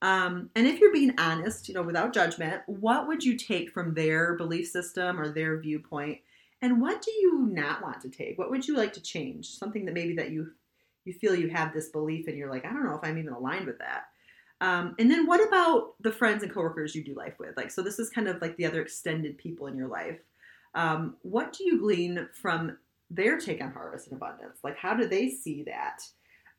um, 0.03 0.51
and 0.57 0.67
if 0.67 0.81
you're 0.81 0.93
being 0.93 1.15
honest, 1.19 1.69
you 1.69 1.75
know, 1.75 1.83
without 1.83 2.15
judgment, 2.15 2.63
what 2.67 3.07
would 3.07 3.23
you 3.23 3.37
take 3.37 3.71
from 3.71 3.95
their 3.95 4.35
belief 4.35 4.69
system 4.69 5.21
or 5.21 5.31
their 5.31 5.61
viewpoint? 5.61 6.21
And 6.63 6.81
what 6.81 7.03
do 7.03 7.11
you 7.11 7.49
not 7.53 7.83
want 7.83 8.01
to 8.03 8.09
take? 8.09 8.39
What 8.39 8.51
would 8.51 8.67
you 8.67 8.77
like 8.77 8.93
to 8.95 9.03
change? 9.03 9.49
Something 9.49 9.85
that 9.87 9.95
maybe 9.95 10.15
that 10.17 10.31
you 10.31 10.53
you 11.07 11.15
feel 11.15 11.35
you 11.35 11.49
have 11.49 11.73
this 11.73 11.89
belief 11.89 12.29
and 12.29 12.37
you're 12.37 12.51
like, 12.51 12.67
I 12.67 12.73
don't 12.73 12.85
know 12.85 12.95
if 12.95 13.01
I'm 13.03 13.17
even 13.17 13.33
aligned 13.33 13.67
with 13.67 13.79
that. 13.79 14.05
Um, 14.61 14.95
and 14.99 15.11
then 15.11 15.27
what 15.27 15.47
about 15.47 15.95
the 16.01 16.13
friends 16.13 16.43
and 16.43 16.53
coworkers 16.53 16.95
you 16.95 17.03
do 17.03 17.15
life 17.15 17.39
with? 17.39 17.57
Like, 17.57 17.71
so 17.71 17.81
this 17.81 17.99
is 17.99 18.11
kind 18.11 18.29
of 18.29 18.43
like 18.43 18.57
the 18.59 18.67
other 18.67 18.83
extended 18.83 19.39
people 19.39 19.67
in 19.67 19.77
your 19.77 19.89
life. 19.89 20.19
Um, 20.75 21.17
what 21.23 21.55
do 21.55 21.65
you 21.65 21.81
glean 21.81 22.29
from 22.35 22.77
their 23.11 23.39
take 23.39 23.63
on 23.63 23.73
harvest 23.73 24.09
and 24.09 24.17
abundance? 24.17 24.59
Like, 24.63 24.77
how 24.77 24.95
do 24.95 25.07
they 25.07 25.29
see 25.29 25.65
that? 25.65 26.03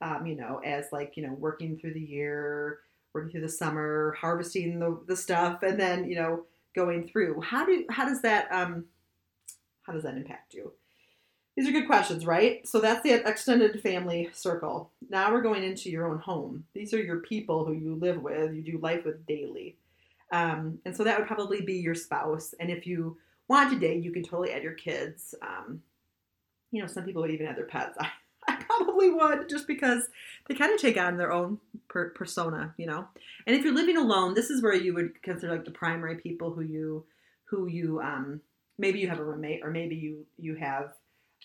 Um, 0.02 0.26
you 0.26 0.36
know, 0.36 0.60
as 0.66 0.88
like 0.92 1.16
you 1.16 1.26
know, 1.26 1.34
working 1.34 1.78
through 1.78 1.94
the 1.94 2.02
year, 2.02 2.80
working 3.14 3.32
through 3.32 3.42
the 3.42 3.50
summer, 3.50 4.16
harvesting 4.20 4.80
the, 4.80 5.00
the 5.08 5.16
stuff, 5.16 5.64
and 5.64 5.80
then 5.80 6.10
you 6.10 6.16
know 6.16 6.46
going 6.76 7.08
through. 7.08 7.42
How 7.42 7.66
do 7.66 7.86
how 7.90 8.06
does 8.06 8.22
that 8.22 8.48
um 8.52 8.86
how 9.84 9.94
does 9.94 10.04
that 10.04 10.16
impact 10.16 10.54
you? 10.54 10.74
These 11.56 11.68
are 11.68 11.74
good 11.74 11.88
questions, 11.88 12.26
right? 12.26 12.66
So 12.68 12.80
that's 12.80 13.04
the 13.04 13.28
extended 13.28 13.82
family 13.82 14.30
circle. 14.32 14.92
Now 15.10 15.32
we're 15.32 15.42
going 15.42 15.64
into 15.64 15.90
your 15.90 16.10
own 16.10 16.20
home. 16.20 16.64
These 16.74 16.94
are 16.94 17.02
your 17.02 17.20
people 17.20 17.66
who 17.66 17.74
you 17.74 17.96
live 17.96 18.22
with, 18.22 18.54
you 18.54 18.62
do 18.62 18.78
life 18.78 19.04
with 19.04 19.26
daily. 19.26 19.78
Um, 20.32 20.80
and 20.86 20.96
so 20.96 21.04
that 21.04 21.20
would 21.20 21.28
probably 21.28 21.62
be 21.62 21.74
your 21.74 21.94
spouse. 21.94 22.56
And 22.60 22.72
if 22.72 22.88
you 22.88 23.18
want 23.50 23.72
to 23.74 23.80
date, 23.80 24.02
you 24.02 24.12
can 24.12 24.24
totally 24.24 24.54
add 24.54 24.64
your 24.64 24.74
kids. 24.74 25.36
Um, 25.42 25.82
you 26.72 26.82
know, 26.82 26.88
some 26.88 27.04
people 27.04 27.22
would 27.22 27.32
even 27.32 27.48
have 27.48 27.56
their 27.56 27.66
pets. 27.66 27.98
I 28.48 28.56
probably 28.56 29.10
would 29.12 29.50
just 29.50 29.68
because 29.68 30.08
they 30.48 30.56
kind 30.56 30.74
of 30.74 30.82
take 30.82 30.98
on 30.98 31.18
their 31.18 31.32
own 31.32 31.60
per- 31.90 32.10
persona, 32.10 32.74
you 32.78 32.88
know. 32.88 33.08
And 33.46 33.56
if 33.56 33.64
you're 33.64 33.74
living 33.74 33.98
alone, 33.98 34.34
this 34.34 34.50
is 34.50 34.64
where 34.64 34.74
you 34.74 34.94
would 34.96 35.22
consider 35.22 35.54
like 35.54 35.66
the 35.66 35.72
primary 35.72 36.16
people 36.16 36.52
who 36.52 36.62
you 36.62 37.06
who 37.46 37.68
you 37.68 38.00
um 38.02 38.42
maybe 38.78 39.00
you 39.00 39.08
have 39.08 39.20
a 39.20 39.24
roommate 39.24 39.62
or 39.64 39.70
maybe 39.70 39.96
you 39.96 40.26
you 40.38 40.56
have 40.56 40.94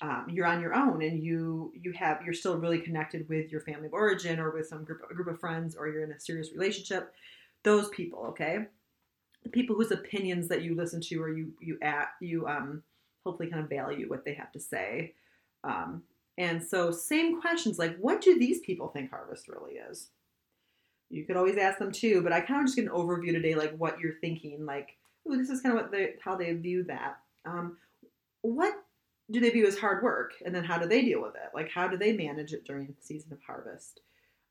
um, 0.02 0.26
you're 0.30 0.46
on 0.46 0.60
your 0.60 0.74
own 0.74 1.02
and 1.02 1.22
you 1.22 1.72
you 1.74 1.92
have 1.92 2.20
you're 2.24 2.34
still 2.34 2.58
really 2.58 2.78
connected 2.78 3.28
with 3.28 3.50
your 3.50 3.62
family 3.62 3.86
of 3.86 3.94
origin 3.94 4.38
or 4.38 4.50
with 4.50 4.66
some 4.66 4.84
group 4.84 5.00
group 5.08 5.28
of 5.28 5.40
friends 5.40 5.74
or 5.74 5.88
you're 5.88 6.04
in 6.04 6.12
a 6.12 6.20
serious 6.20 6.52
relationship. 6.52 7.14
Those 7.62 7.88
people, 7.88 8.20
okay, 8.28 8.66
the 9.42 9.48
people 9.48 9.74
whose 9.74 9.90
opinions 9.90 10.48
that 10.48 10.62
you 10.62 10.74
listen 10.74 11.00
to 11.02 11.22
or 11.22 11.30
you 11.30 11.52
you 11.60 11.78
at 11.82 12.08
you 12.20 12.46
um 12.46 12.82
hopefully 13.26 13.50
kind 13.50 13.62
of 13.62 13.68
value 13.68 14.08
what 14.08 14.24
they 14.24 14.34
have 14.34 14.52
to 14.52 14.60
say. 14.60 15.14
Um, 15.64 16.02
and 16.38 16.62
so, 16.62 16.90
same 16.90 17.40
questions 17.40 17.78
like, 17.78 17.96
what 17.98 18.20
do 18.20 18.38
these 18.38 18.60
people 18.60 18.88
think 18.88 19.10
harvest 19.10 19.48
really 19.48 19.74
is? 19.74 20.10
You 21.10 21.24
could 21.24 21.36
always 21.36 21.56
ask 21.56 21.78
them 21.78 21.92
too, 21.92 22.22
but 22.22 22.32
I 22.32 22.40
kind 22.40 22.60
of 22.60 22.66
just 22.66 22.76
get 22.76 22.86
an 22.86 22.90
overview 22.90 23.32
today, 23.32 23.54
like 23.54 23.76
what 23.76 24.00
you're 24.00 24.20
thinking, 24.20 24.66
like 24.66 24.96
ooh, 25.28 25.36
this 25.36 25.50
is 25.50 25.60
kind 25.60 25.76
of 25.76 25.82
what 25.82 25.92
they 25.92 26.14
how 26.22 26.36
they 26.36 26.52
view 26.52 26.84
that. 26.84 27.18
Um, 27.44 27.76
what 28.42 28.74
do 29.30 29.40
they 29.40 29.50
view 29.50 29.66
as 29.66 29.78
hard 29.78 30.02
work, 30.02 30.32
and 30.44 30.54
then 30.54 30.64
how 30.64 30.78
do 30.78 30.86
they 30.86 31.02
deal 31.02 31.22
with 31.22 31.34
it? 31.34 31.54
Like 31.54 31.70
how 31.70 31.88
do 31.88 31.96
they 31.96 32.12
manage 32.12 32.52
it 32.52 32.64
during 32.64 32.86
the 32.86 32.94
season 33.00 33.32
of 33.32 33.38
harvest? 33.46 34.00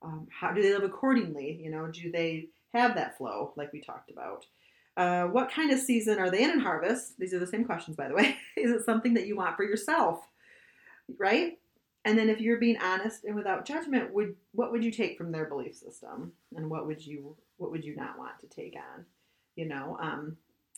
Um, 0.01 0.27
how 0.29 0.51
do 0.51 0.62
they 0.62 0.74
live 0.74 0.84
accordingly? 0.84 1.60
You 1.62 1.72
know, 1.72 1.88
do 1.88 2.12
they 2.12 2.48
have 2.74 2.96
that 2.96 3.17
flow 3.17 3.53
like 3.55 3.72
we 3.74 3.82
talked 3.82 4.12
about? 4.12 4.46
Uh, 4.97 5.25
what 5.25 5.51
kind 5.51 5.71
of 5.71 5.79
season 5.79 6.19
are 6.19 6.29
they 6.29 6.43
in 6.43 6.51
in 6.51 6.59
harvest? 6.59 7.19
These 7.19 7.33
are 7.33 7.39
the 7.39 7.47
same 7.47 7.65
questions, 7.65 7.97
by 7.97 8.07
the 8.07 8.13
way. 8.13 8.37
Is 8.57 8.71
it 8.71 8.85
something 8.85 9.13
that 9.15 9.27
you 9.27 9.35
want 9.35 9.57
for 9.57 9.63
yourself? 9.63 10.27
Right? 11.17 11.59
And 12.05 12.17
then 12.17 12.29
if 12.29 12.39
you're 12.39 12.59
being 12.59 12.77
honest 12.77 13.25
and 13.25 13.35
without 13.35 13.65
judgment, 13.65 14.13
would 14.13 14.35
what 14.53 14.71
would 14.71 14.83
you 14.83 14.91
take 14.91 15.17
from 15.17 15.31
their 15.31 15.45
belief 15.45 15.75
system? 15.75 16.33
And 16.55 16.69
what 16.69 16.85
would 16.87 17.05
you 17.05 17.35
what 17.57 17.71
would 17.71 17.83
you 17.83 17.95
not 17.95 18.17
want 18.17 18.39
to 18.41 18.47
take 18.47 18.75
on? 18.75 19.05
You 19.55 19.67
know, 19.67 19.97
um, 19.99 20.37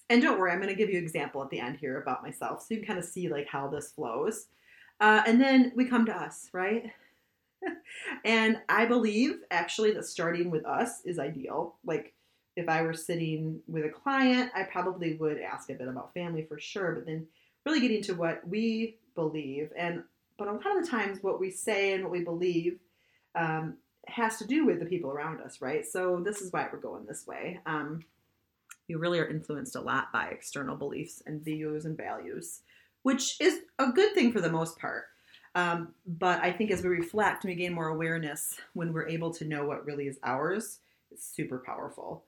and 0.10 0.22
don't 0.22 0.40
worry, 0.40 0.52
I'm 0.52 0.62
going 0.62 0.70
to 0.70 0.76
give 0.76 0.90
you 0.90 0.98
an 0.98 1.04
example 1.04 1.44
at 1.44 1.50
the 1.50 1.60
end 1.60 1.78
here 1.78 2.00
about 2.02 2.24
myself 2.24 2.62
so 2.62 2.68
you 2.74 2.78
can 2.78 2.88
kind 2.88 3.00
of 3.00 3.06
see 3.06 3.28
like 3.28 3.48
how 3.48 3.68
this 3.68 3.92
flows. 3.92 4.48
Uh, 5.00 5.22
and 5.28 5.40
then 5.40 5.72
we 5.76 5.86
come 5.86 6.06
to 6.06 6.16
us, 6.16 6.50
right? 6.54 6.92
and 8.26 8.62
I 8.70 8.86
believe 8.86 9.42
actually 9.52 9.92
that 9.94 10.06
starting 10.06 10.50
with 10.50 10.66
us 10.66 11.02
is 11.04 11.20
ideal. 11.20 11.76
Like 11.86 12.14
if 12.58 12.68
I 12.68 12.82
were 12.82 12.94
sitting 12.94 13.62
with 13.68 13.86
a 13.86 13.90
client, 13.90 14.52
I 14.56 14.64
probably 14.64 15.14
would 15.14 15.40
ask 15.40 15.70
a 15.70 15.76
bit 15.76 15.88
about 15.88 16.14
family 16.16 16.44
for 16.44 16.60
sure, 16.60 16.96
but 16.96 17.06
then 17.06 17.28
really 17.66 17.80
getting 17.80 18.02
to 18.04 18.16
what 18.16 18.46
we 18.48 18.98
believe. 19.14 19.72
And 19.78 20.04
but 20.40 20.48
a 20.48 20.54
lot 20.54 20.76
of 20.76 20.84
the 20.84 20.90
times, 20.90 21.20
what 21.22 21.40
we 21.40 21.52
say 21.52 21.94
and 21.94 22.04
what 22.04 22.12
we 22.12 22.24
believe 22.24 22.80
um, 23.36 23.78
has 24.08 24.38
to 24.38 24.48
do 24.48 24.66
with 24.66 24.80
the 24.80 24.86
people 24.86 25.12
around 25.12 25.40
us, 25.40 25.62
right? 25.62 25.86
So 25.86 26.22
this 26.24 26.42
is 26.42 26.52
why 26.52 26.68
we're 26.72 26.80
going 26.80 27.06
this 27.06 27.28
way. 27.28 27.60
Um, 27.68 28.04
you 28.88 28.98
really 28.98 29.20
are 29.20 29.28
influenced 29.28 29.76
a 29.76 29.82
lot 29.82 30.12
by 30.12 30.28
external 30.28 30.76
beliefs 30.76 31.22
and 31.28 31.44
views 31.44 31.86
and 31.86 31.96
values, 31.96 32.62
which 33.04 33.40
is 33.40 33.60
a 33.78 33.92
good 33.92 34.14
thing 34.14 34.32
for 34.32 34.42
the 34.42 34.52
most 34.52 34.80
part. 34.80 35.06
Um, 35.54 35.94
but 36.06 36.40
I 36.42 36.52
think 36.52 36.72
as 36.72 36.82
we 36.82 36.90
reflect 36.90 37.44
and 37.44 37.52
we 37.52 37.56
gain 37.56 37.74
more 37.74 37.90
awareness 37.90 38.60
when 38.74 38.94
we're 38.94 39.08
able 39.08 39.32
to 39.34 39.46
know 39.46 39.66
what 39.66 39.86
really 39.86 40.08
is 40.08 40.20
ours, 40.24 40.80
it's 41.12 41.28
super 41.28 41.64
powerful. 41.66 42.26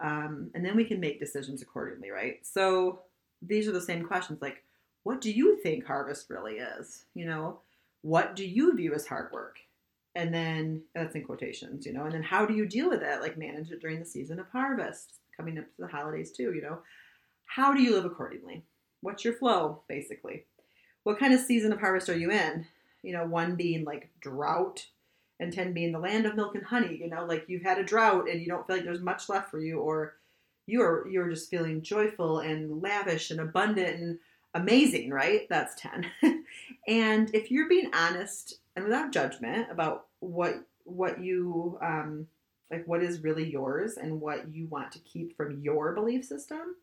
Um, 0.00 0.50
and 0.54 0.64
then 0.64 0.76
we 0.76 0.84
can 0.84 0.98
make 0.98 1.20
decisions 1.20 1.62
accordingly, 1.62 2.10
right? 2.10 2.38
So 2.42 3.00
these 3.42 3.68
are 3.68 3.72
the 3.72 3.80
same 3.80 4.04
questions 4.04 4.40
like, 4.40 4.64
what 5.02 5.20
do 5.20 5.30
you 5.30 5.58
think 5.62 5.86
harvest 5.86 6.28
really 6.30 6.54
is? 6.54 7.04
You 7.14 7.26
know, 7.26 7.60
what 8.02 8.36
do 8.36 8.46
you 8.46 8.74
view 8.74 8.94
as 8.94 9.06
hard 9.06 9.32
work? 9.32 9.58
And 10.14 10.34
then 10.34 10.82
that's 10.94 11.14
in 11.14 11.24
quotations, 11.24 11.86
you 11.86 11.92
know, 11.92 12.04
and 12.04 12.12
then 12.12 12.22
how 12.22 12.44
do 12.44 12.54
you 12.54 12.66
deal 12.66 12.88
with 12.88 13.02
it? 13.02 13.20
Like 13.20 13.38
manage 13.38 13.70
it 13.70 13.80
during 13.80 14.00
the 14.00 14.04
season 14.04 14.40
of 14.40 14.48
harvest, 14.48 15.18
coming 15.36 15.58
up 15.58 15.64
to 15.64 15.82
the 15.82 15.86
holidays 15.86 16.32
too, 16.32 16.52
you 16.54 16.62
know. 16.62 16.78
How 17.46 17.72
do 17.72 17.82
you 17.82 17.94
live 17.94 18.04
accordingly? 18.04 18.64
What's 19.02 19.24
your 19.24 19.34
flow, 19.34 19.82
basically? 19.88 20.44
What 21.04 21.18
kind 21.18 21.32
of 21.32 21.40
season 21.40 21.72
of 21.72 21.80
harvest 21.80 22.08
are 22.08 22.18
you 22.18 22.30
in? 22.30 22.66
You 23.02 23.12
know, 23.12 23.26
one 23.26 23.56
being 23.56 23.84
like 23.84 24.10
drought 24.20 24.86
and 25.40 25.52
10 25.52 25.72
being 25.72 25.90
the 25.90 25.98
land 25.98 26.26
of 26.26 26.36
milk 26.36 26.54
and 26.54 26.64
honey, 26.64 26.96
you 26.96 27.08
know, 27.08 27.24
like 27.24 27.44
you've 27.48 27.62
had 27.62 27.78
a 27.78 27.84
drought 27.84 28.28
and 28.28 28.40
you 28.40 28.46
don't 28.46 28.66
feel 28.66 28.76
like 28.76 28.84
there's 28.84 29.00
much 29.00 29.28
left 29.28 29.50
for 29.50 29.58
you 29.58 29.78
or 29.78 30.14
you're 30.66 31.08
you're 31.08 31.30
just 31.30 31.50
feeling 31.50 31.82
joyful 31.82 32.40
and 32.40 32.82
lavish 32.82 33.30
and 33.30 33.40
abundant 33.40 34.00
and 34.00 34.18
amazing, 34.54 35.10
right? 35.10 35.48
That's 35.48 35.74
10. 35.80 36.06
and 36.88 37.34
if 37.34 37.50
you're 37.50 37.68
being 37.68 37.90
honest 37.94 38.60
and 38.76 38.84
without 38.84 39.12
judgment 39.12 39.68
about 39.70 40.06
what 40.20 40.62
what 40.84 41.20
you 41.20 41.78
um 41.82 42.26
like 42.70 42.86
what 42.86 43.02
is 43.02 43.24
really 43.24 43.50
yours 43.50 43.96
and 43.96 44.20
what 44.20 44.52
you 44.52 44.66
want 44.66 44.92
to 44.92 44.98
keep 45.00 45.36
from 45.36 45.60
your 45.60 45.92
belief 45.92 46.24
system, 46.24 46.76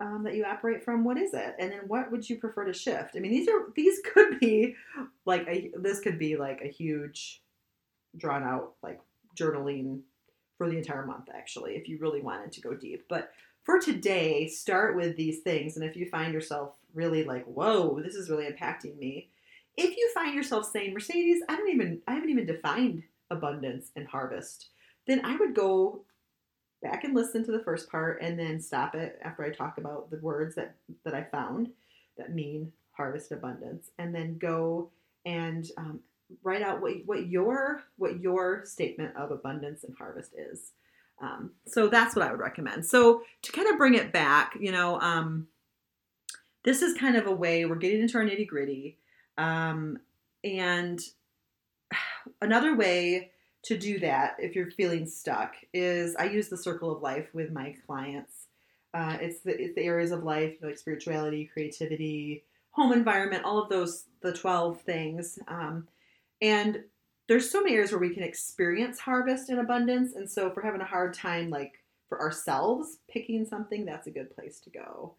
um, 0.00 0.22
that 0.24 0.34
you 0.34 0.44
operate 0.44 0.84
from 0.84 1.04
what 1.04 1.16
is 1.16 1.32
it 1.32 1.54
and 1.58 1.70
then 1.70 1.80
what 1.86 2.10
would 2.10 2.28
you 2.28 2.36
prefer 2.36 2.64
to 2.64 2.72
shift 2.72 3.14
i 3.14 3.20
mean 3.20 3.30
these 3.30 3.48
are 3.48 3.68
these 3.76 4.00
could 4.12 4.40
be 4.40 4.74
like 5.26 5.46
a, 5.46 5.70
this 5.78 6.00
could 6.00 6.18
be 6.18 6.34
like 6.34 6.60
a 6.60 6.68
huge 6.68 7.40
drawn 8.16 8.42
out 8.42 8.74
like 8.82 9.00
journaling 9.36 10.00
for 10.58 10.68
the 10.68 10.76
entire 10.76 11.06
month 11.06 11.28
actually 11.34 11.74
if 11.74 11.88
you 11.88 11.98
really 11.98 12.20
wanted 12.20 12.52
to 12.52 12.60
go 12.60 12.74
deep. 12.74 13.04
But 13.08 13.30
for 13.64 13.78
today 13.78 14.48
start 14.48 14.96
with 14.96 15.16
these 15.16 15.40
things 15.40 15.76
and 15.76 15.84
if 15.84 15.96
you 15.96 16.08
find 16.08 16.32
yourself 16.32 16.72
really 16.94 17.24
like 17.24 17.44
whoa 17.44 18.00
this 18.02 18.14
is 18.14 18.28
really 18.28 18.44
impacting 18.44 18.98
me 18.98 19.28
if 19.76 19.96
you 19.96 20.10
find 20.12 20.34
yourself 20.34 20.68
saying 20.70 20.92
mercedes 20.92 21.42
i 21.48 21.56
don't 21.56 21.70
even 21.70 21.98
i 22.08 22.12
haven't 22.12 22.28
even 22.28 22.44
defined 22.44 23.04
abundance 23.30 23.92
and 23.94 24.06
harvest 24.08 24.70
then 25.06 25.24
i 25.24 25.36
would 25.36 25.54
go 25.54 26.04
back 26.82 27.04
and 27.04 27.14
listen 27.14 27.44
to 27.44 27.52
the 27.52 27.62
first 27.62 27.88
part 27.90 28.20
and 28.20 28.38
then 28.38 28.60
stop 28.60 28.94
it 28.94 29.18
after 29.22 29.44
I 29.44 29.50
talk 29.50 29.78
about 29.78 30.10
the 30.10 30.18
words 30.18 30.56
that, 30.56 30.74
that 31.04 31.14
I 31.14 31.22
found 31.22 31.70
that 32.18 32.34
mean 32.34 32.72
harvest 32.90 33.32
abundance 33.32 33.90
and 33.98 34.14
then 34.14 34.36
go 34.36 34.90
and 35.24 35.66
um, 35.78 36.00
write 36.42 36.62
out 36.62 36.80
what, 36.80 36.94
what 37.06 37.26
your 37.26 37.82
what 37.96 38.20
your 38.20 38.64
statement 38.64 39.16
of 39.16 39.30
abundance 39.30 39.84
and 39.84 39.94
harvest 39.96 40.32
is. 40.36 40.72
Um, 41.20 41.52
so 41.66 41.88
that's 41.88 42.16
what 42.16 42.26
I 42.26 42.30
would 42.30 42.40
recommend. 42.40 42.84
So 42.84 43.22
to 43.42 43.52
kind 43.52 43.68
of 43.68 43.78
bring 43.78 43.94
it 43.94 44.12
back, 44.12 44.56
you 44.58 44.72
know, 44.72 44.98
um, 45.00 45.46
this 46.64 46.82
is 46.82 46.98
kind 46.98 47.16
of 47.16 47.26
a 47.26 47.34
way 47.34 47.64
we're 47.64 47.76
getting 47.76 48.02
into 48.02 48.18
our 48.18 48.24
nitty 48.24 48.46
gritty. 48.46 48.98
Um, 49.38 49.98
and 50.44 51.00
another 52.40 52.76
way 52.76 53.30
to 53.64 53.78
do 53.78 54.00
that 54.00 54.36
if 54.38 54.56
you're 54.56 54.70
feeling 54.72 55.06
stuck 55.06 55.54
is 55.72 56.16
I 56.16 56.24
use 56.24 56.48
the 56.48 56.56
circle 56.56 56.90
of 56.90 57.02
life 57.02 57.28
with 57.32 57.52
my 57.52 57.76
clients. 57.86 58.48
Uh, 58.94 59.16
it's 59.20 59.40
the 59.40 59.58
it's 59.60 59.74
the 59.74 59.84
areas 59.84 60.10
of 60.10 60.24
life 60.24 60.56
like 60.62 60.76
spirituality, 60.76 61.48
creativity, 61.52 62.44
home 62.72 62.92
environment, 62.92 63.44
all 63.44 63.62
of 63.62 63.68
those 63.68 64.06
the 64.20 64.32
twelve 64.32 64.82
things. 64.82 65.38
Um, 65.48 65.86
and 66.42 66.82
there's 67.28 67.50
so 67.50 67.62
many 67.62 67.76
areas 67.76 67.92
where 67.92 68.00
we 68.00 68.12
can 68.12 68.24
experience 68.24 68.98
harvest 68.98 69.48
and 69.48 69.60
abundance. 69.60 70.14
And 70.14 70.30
so 70.30 70.48
if 70.48 70.56
we're 70.56 70.64
having 70.64 70.80
a 70.80 70.86
hard 70.86 71.14
time 71.14 71.48
like 71.48 71.72
for 72.08 72.20
ourselves 72.20 72.98
picking 73.08 73.46
something, 73.46 73.86
that's 73.86 74.08
a 74.08 74.10
good 74.10 74.34
place 74.34 74.60
to 74.60 74.70
go. 74.70 75.14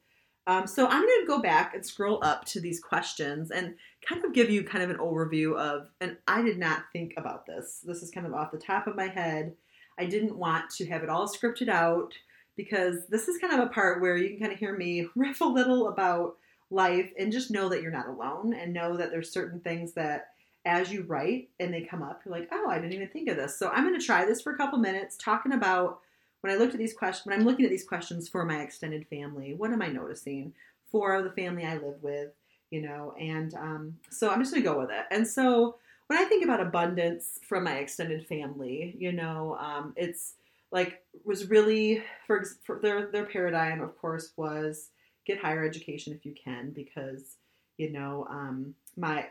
Um, 0.45 0.67
so 0.67 0.85
I'm 0.85 1.01
going 1.07 1.21
to 1.21 1.27
go 1.27 1.41
back 1.41 1.73
and 1.73 1.85
scroll 1.85 2.19
up 2.21 2.43
to 2.47 2.59
these 2.59 2.81
questions 2.81 3.49
and 3.49 3.75
kind 4.07 4.23
of 4.25 4.33
give 4.33 4.49
you 4.49 4.65
kind 4.65 4.83
of 4.83 4.89
an 4.89 4.97
overview 4.97 5.55
of, 5.57 5.87
and 6.01 6.17
I 6.27 6.41
did 6.41 6.59
not 6.59 6.83
think 6.91 7.13
about 7.15 7.45
this. 7.45 7.79
This 7.83 8.03
is 8.03 8.11
kind 8.11 8.27
of 8.27 8.33
off 8.33 8.51
the 8.51 8.57
top 8.57 8.85
of 8.85 8.97
my 8.97 9.07
head. 9.07 9.55
I 9.97 10.05
didn't 10.05 10.37
want 10.37 10.69
to 10.71 10.85
have 10.87 11.01
it 11.01 11.09
all 11.09 11.29
scripted 11.29 11.69
out 11.69 12.13
because 12.57 13.07
this 13.07 13.29
is 13.29 13.39
kind 13.39 13.53
of 13.53 13.65
a 13.65 13.71
part 13.71 14.01
where 14.01 14.17
you 14.17 14.29
can 14.29 14.39
kind 14.39 14.51
of 14.51 14.59
hear 14.59 14.77
me 14.77 15.07
riff 15.15 15.39
a 15.39 15.45
little 15.45 15.87
about 15.87 16.35
life 16.69 17.11
and 17.17 17.31
just 17.31 17.51
know 17.51 17.69
that 17.69 17.81
you're 17.81 17.91
not 17.91 18.09
alone 18.09 18.53
and 18.53 18.73
know 18.73 18.97
that 18.97 19.11
there's 19.11 19.31
certain 19.31 19.61
things 19.61 19.93
that 19.93 20.32
as 20.65 20.91
you 20.91 21.03
write 21.03 21.49
and 21.59 21.73
they 21.73 21.81
come 21.81 22.01
up, 22.01 22.21
you're 22.25 22.33
like, 22.33 22.49
oh, 22.51 22.69
I 22.69 22.75
didn't 22.75 22.93
even 22.93 23.09
think 23.09 23.29
of 23.29 23.37
this. 23.37 23.57
So 23.57 23.69
I'm 23.69 23.83
going 23.87 23.99
to 23.99 24.05
try 24.05 24.25
this 24.25 24.41
for 24.41 24.53
a 24.53 24.57
couple 24.57 24.79
minutes 24.79 25.17
talking 25.17 25.53
about 25.53 25.99
when 26.41 26.53
I 26.53 26.57
looked 26.57 26.73
at 26.73 26.79
these 26.79 26.93
questions, 26.93 27.25
when 27.25 27.37
I'm 27.37 27.45
looking 27.45 27.65
at 27.65 27.71
these 27.71 27.87
questions 27.87 28.27
for 28.27 28.45
my 28.45 28.61
extended 28.61 29.07
family, 29.07 29.53
what 29.53 29.71
am 29.71 29.81
I 29.81 29.87
noticing 29.87 30.53
for 30.91 31.21
the 31.21 31.31
family 31.31 31.65
I 31.65 31.75
live 31.75 32.01
with, 32.01 32.31
you 32.69 32.81
know? 32.81 33.13
And 33.19 33.53
um, 33.55 33.97
so 34.09 34.29
I'm 34.29 34.39
just 34.39 34.51
going 34.51 34.63
to 34.63 34.69
go 34.69 34.79
with 34.79 34.89
it. 34.89 35.05
And 35.11 35.27
so 35.27 35.75
when 36.07 36.19
I 36.19 36.25
think 36.25 36.43
about 36.43 36.59
abundance 36.59 37.39
from 37.47 37.63
my 37.63 37.77
extended 37.77 38.27
family, 38.27 38.95
you 38.97 39.11
know, 39.11 39.57
um, 39.59 39.93
it's 39.95 40.35
like 40.71 41.03
was 41.23 41.49
really 41.49 42.03
for, 42.27 42.43
for 42.65 42.79
their 42.79 43.09
their 43.11 43.25
paradigm, 43.25 43.81
of 43.81 43.97
course, 43.97 44.33
was 44.35 44.89
get 45.25 45.39
higher 45.39 45.63
education 45.63 46.13
if 46.13 46.25
you 46.25 46.33
can 46.33 46.71
because 46.71 47.37
you 47.77 47.91
know 47.91 48.27
um, 48.29 48.73
my 48.97 49.27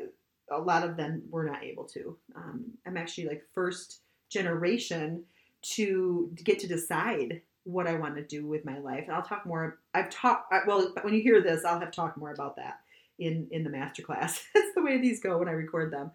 a 0.56 0.62
lot 0.62 0.84
of 0.84 0.96
them 0.96 1.22
were 1.30 1.44
not 1.44 1.62
able 1.62 1.84
to. 1.84 2.16
Um, 2.36 2.64
I'm 2.86 2.96
actually 2.96 3.28
like 3.28 3.44
first 3.54 4.00
generation 4.28 5.24
to 5.62 6.30
get 6.42 6.58
to 6.60 6.66
decide 6.66 7.42
what 7.64 7.86
I 7.86 7.94
want 7.94 8.16
to 8.16 8.22
do 8.22 8.46
with 8.46 8.64
my 8.64 8.78
life. 8.78 9.04
And 9.06 9.12
I'll 9.14 9.22
talk 9.22 9.46
more. 9.46 9.78
I've 9.94 10.10
talked. 10.10 10.52
Well, 10.66 10.92
when 11.02 11.14
you 11.14 11.22
hear 11.22 11.40
this, 11.40 11.64
I'll 11.64 11.78
have 11.78 11.92
talked 11.92 12.18
more 12.18 12.32
about 12.32 12.56
that 12.56 12.80
in 13.18 13.46
in 13.50 13.64
the 13.64 13.70
masterclass. 13.70 14.42
That's 14.54 14.74
the 14.74 14.82
way 14.82 15.00
these 15.00 15.20
go 15.20 15.38
when 15.38 15.48
I 15.48 15.52
record 15.52 15.92
them. 15.92 16.10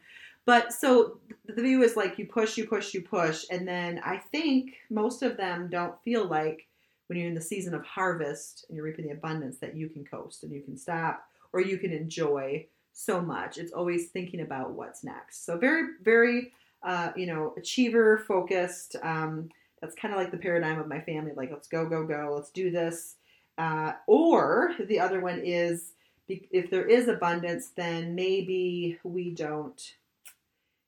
But 0.45 0.71
so 0.71 1.19
the 1.45 1.62
view 1.62 1.84
is 1.84 1.97
like 1.97 2.17
you 2.17 2.26
push, 2.26 2.58
you 2.58 2.65
push, 2.67 2.93
you 2.93 3.02
push, 3.02 3.45
and 3.52 3.67
then 3.67 4.00
I 4.04 4.17
think 4.17 4.76
most 4.89 5.21
of 5.21 5.36
them 5.36 5.67
don't 5.69 6.02
feel 6.04 6.26
like 6.26 6.67
when 7.08 7.19
you're 7.19 7.28
in 7.28 7.36
the 7.36 7.41
season 7.41 7.73
of 7.73 7.84
harvest 7.86 8.65
and 8.67 8.76
you're 8.76 8.86
reaping 8.86 9.08
the 9.08 9.13
abundance 9.13 9.58
that 9.58 9.76
you 9.76 9.89
can 9.89 10.06
coast 10.06 10.43
and 10.43 10.52
you 10.54 10.62
can 10.62 10.78
stop 10.78 11.26
or 11.52 11.62
you 11.62 11.78
can 11.78 11.91
enjoy 11.91 12.65
so 12.98 13.22
much. 13.22 13.58
It's 13.58 13.72
always 13.72 14.08
thinking 14.08 14.42
about 14.42 14.72
what's 14.72 15.04
next. 15.04 15.46
So 15.46 15.58
very, 15.58 15.90
very 16.02 16.52
uh, 16.84 17.12
you 17.16 17.28
know, 17.28 17.54
achiever 17.58 18.18
focused. 18.18 18.96
Um, 19.04 19.50
that's 19.82 19.96
kind 19.96 20.14
of 20.14 20.20
like 20.20 20.32
the 20.32 20.38
paradigm 20.38 20.80
of 20.80 20.88
my 20.88 21.00
family. 21.02 21.32
Like, 21.36 21.52
let's 21.52 21.68
go, 21.68 21.88
go, 21.88 22.06
go. 22.06 22.34
Let's 22.36 22.50
do 22.50 22.72
this. 22.72 23.16
Uh, 23.58 23.94
or 24.08 24.74
the 24.88 25.00
other 25.00 25.20
one 25.20 25.40
is 25.44 25.94
if 26.28 26.70
there 26.70 26.86
is 26.86 27.08
abundance, 27.08 27.70
then 27.76 28.16
maybe 28.16 29.00
we 29.04 29.30
don't. 29.30 29.96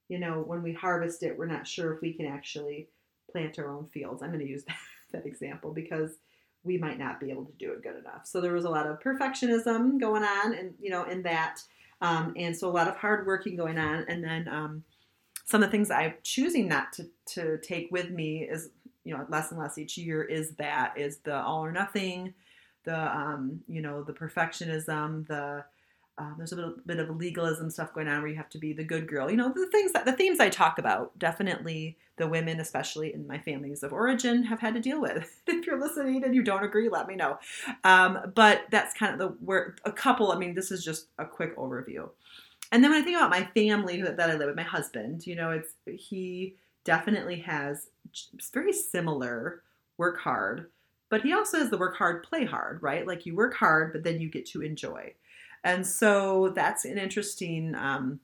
You 0.08 0.18
know, 0.18 0.42
when 0.42 0.64
we 0.64 0.74
harvest 0.74 1.22
it, 1.22 1.38
we're 1.38 1.46
not 1.46 1.68
sure 1.68 1.94
if 1.94 2.02
we 2.02 2.14
can 2.14 2.26
actually 2.26 2.88
plant 3.32 3.60
our 3.60 3.70
own 3.70 3.86
fields. 3.86 4.24
I'm 4.24 4.32
going 4.32 4.44
to 4.44 4.50
use 4.50 4.64
that, 4.68 4.78
that 5.12 5.26
example 5.28 5.72
because 5.72 6.14
we 6.64 6.78
might 6.78 6.98
not 6.98 7.20
be 7.20 7.30
able 7.30 7.46
to 7.46 7.54
do 7.54 7.72
it 7.72 7.84
good 7.84 7.96
enough. 7.96 8.26
So 8.26 8.42
there 8.42 8.54
was 8.54 8.66
a 8.66 8.70
lot 8.70 8.88
of 8.88 9.00
perfectionism 9.00 10.00
going 10.00 10.24
on, 10.24 10.56
and 10.56 10.74
you 10.82 10.90
know, 10.90 11.04
in 11.04 11.22
that, 11.24 11.62
um, 12.02 12.34
and 12.36 12.56
so 12.56 12.70
a 12.70 12.72
lot 12.72 12.88
of 12.88 12.96
hard 12.96 13.26
working 13.26 13.56
going 13.56 13.78
on, 13.78 14.06
and 14.08 14.24
then 14.24 14.48
um, 14.48 14.84
some 15.46 15.64
of 15.64 15.70
the 15.70 15.72
things 15.72 15.92
I'm 15.92 16.14
choosing 16.24 16.68
not 16.68 16.94
to 16.94 17.08
to 17.34 17.58
take 17.60 17.90
with 17.92 18.10
me 18.10 18.44
is 18.44 18.70
you 19.04 19.16
know 19.16 19.26
less 19.30 19.52
and 19.52 19.60
less 19.60 19.78
each 19.78 19.98
year 19.98 20.24
is 20.24 20.52
that 20.56 20.94
is 20.98 21.18
the 21.20 21.36
all 21.36 21.64
or 21.64 21.72
nothing, 21.72 22.34
the 22.86 23.16
um, 23.16 23.62
you 23.68 23.82
know 23.82 24.04
the 24.04 24.14
perfectionism, 24.14 25.28
the 25.28 25.66
um, 26.20 26.36
there's 26.38 26.52
a 26.52 26.56
little 26.56 26.76
bit 26.86 27.00
of 27.00 27.16
legalism 27.16 27.70
stuff 27.70 27.94
going 27.94 28.10
on 28.10 28.22
where 28.22 28.30
you 28.30 28.36
have 28.36 28.50
to 28.50 28.58
be 28.58 28.74
the 28.74 28.84
good 28.84 29.08
girl. 29.08 29.32
You 29.32 29.38
know, 29.38 29.54
the 29.54 29.68
things 29.68 29.94
that 29.94 30.06
the 30.06 30.12
themes 30.12 30.42
I 30.42 30.50
talk 30.50 30.78
about, 30.78 31.18
definitely 31.18 31.98
the 32.18 32.28
women, 32.28 32.60
especially 32.60 33.14
in 33.14 33.26
my 33.26 33.40
families 33.40 33.84
of 33.84 33.94
origin, 33.94 34.44
have 34.44 34.60
had 34.60 34.74
to 34.74 34.82
deal 34.82 35.02
with. 35.02 35.42
if 35.48 35.66
you're 35.66 35.80
listening 35.80 36.24
and 36.26 36.36
you 36.36 36.44
don't 36.44 36.64
agree, 36.64 36.90
let 36.90 37.08
me 37.08 37.16
know. 37.16 37.40
Um, 37.86 38.34
but 38.36 38.64
that's 38.70 38.94
kind 38.94 39.14
of 39.14 39.20
the 39.20 39.28
where 39.46 39.76
a 39.86 39.92
couple. 39.94 40.32
I 40.34 40.38
mean, 40.38 40.54
this 40.54 40.72
is 40.72 40.84
just 40.84 41.08
a 41.18 41.26
quick 41.26 41.56
overview. 41.56 42.10
And 42.72 42.84
then 42.84 42.92
when 42.92 43.02
I 43.02 43.04
think 43.04 43.18
about 43.18 43.32
my 43.32 43.48
family 43.56 44.02
that 44.02 44.20
I 44.20 44.36
live 44.36 44.48
with, 44.48 44.56
my 44.56 44.62
husband, 44.62 45.26
you 45.26 45.36
know, 45.36 45.52
it's 45.52 45.74
he 45.86 46.56
definitely 46.84 47.40
has 47.40 47.88
very 48.54 48.74
similar 48.74 49.64
work 49.98 50.20
hard, 50.20 50.68
but 51.10 51.22
he 51.22 51.34
also 51.34 51.60
has 51.60 51.70
the 51.70 51.78
work 51.78 51.96
hard, 51.96 52.24
play 52.24 52.46
hard, 52.46 52.84
right? 52.84 53.08
Like 53.08 53.26
you 53.26 53.36
work 53.36 53.56
hard, 53.56 53.94
but 53.94 54.04
then 54.04 54.20
you 54.20 54.30
get 54.30 54.46
to 54.48 54.62
enjoy. 54.62 55.14
And 55.64 55.86
so 55.86 56.50
that's 56.56 56.86
an 56.86 56.98
interesting 56.98 57.76
um, 57.76 58.20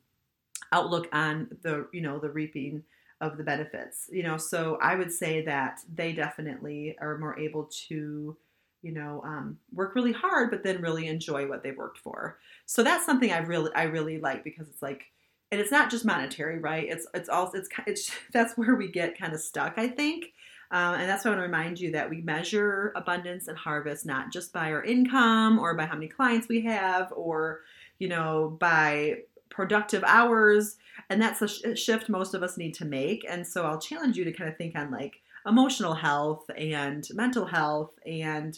outlook 0.71 1.07
on 1.11 1.47
the, 1.61 1.87
you 1.91 2.01
know, 2.01 2.19
the 2.19 2.29
reaping 2.29 2.83
of 3.21 3.37
the 3.37 3.43
benefits. 3.43 4.09
You 4.11 4.23
know, 4.23 4.37
so 4.37 4.77
I 4.81 4.95
would 4.95 5.11
say 5.11 5.43
that 5.45 5.79
they 5.93 6.13
definitely 6.13 6.95
are 6.99 7.17
more 7.17 7.37
able 7.39 7.69
to, 7.87 8.37
you 8.81 8.91
know, 8.91 9.21
um, 9.25 9.57
work 9.73 9.95
really 9.95 10.13
hard, 10.13 10.51
but 10.51 10.63
then 10.63 10.81
really 10.81 11.07
enjoy 11.07 11.47
what 11.47 11.63
they've 11.63 11.77
worked 11.77 11.99
for. 11.99 12.39
So 12.65 12.83
that's 12.83 13.05
something 13.05 13.31
I 13.31 13.39
really, 13.39 13.71
I 13.75 13.83
really 13.83 14.19
like 14.19 14.43
because 14.43 14.67
it's 14.67 14.81
like, 14.81 15.05
and 15.51 15.61
it's 15.61 15.71
not 15.71 15.89
just 15.89 16.05
monetary, 16.05 16.59
right? 16.59 16.87
It's, 16.89 17.07
it's 17.13 17.29
also, 17.29 17.57
it's, 17.57 17.69
it's, 17.87 18.11
that's 18.33 18.57
where 18.57 18.75
we 18.75 18.89
get 18.89 19.17
kind 19.17 19.33
of 19.33 19.39
stuck, 19.39 19.75
I 19.77 19.87
think. 19.87 20.33
Um, 20.71 20.95
and 20.95 21.09
that's 21.09 21.23
why 21.23 21.31
I 21.31 21.33
want 21.33 21.39
to 21.39 21.45
remind 21.47 21.79
you 21.79 21.91
that 21.91 22.09
we 22.09 22.21
measure 22.21 22.91
abundance 22.95 23.47
and 23.47 23.57
harvest 23.57 24.05
not 24.05 24.31
just 24.31 24.51
by 24.51 24.71
our 24.71 24.83
income 24.83 25.59
or 25.59 25.73
by 25.75 25.85
how 25.85 25.93
many 25.93 26.07
clients 26.07 26.47
we 26.47 26.61
have 26.61 27.13
or, 27.15 27.61
you 27.99 28.07
know, 28.07 28.57
by 28.59 29.19
productive 29.49 30.03
hours. 30.05 30.77
And 31.09 31.21
that's 31.21 31.41
a, 31.41 31.47
sh- 31.47 31.79
shift 31.79 32.09
most 32.09 32.33
of 32.33 32.43
us 32.43 32.57
need 32.57 32.73
to 32.75 32.85
make. 32.85 33.25
And 33.29 33.45
so 33.45 33.65
I'll 33.65 33.79
challenge 33.79 34.17
you 34.17 34.25
to 34.25 34.31
kind 34.31 34.49
of 34.49 34.57
think 34.57 34.75
on 34.75 34.91
like 34.91 35.21
emotional 35.45 35.93
health 35.93 36.49
and 36.57 37.07
mental 37.13 37.45
health 37.45 37.93
and, 38.05 38.57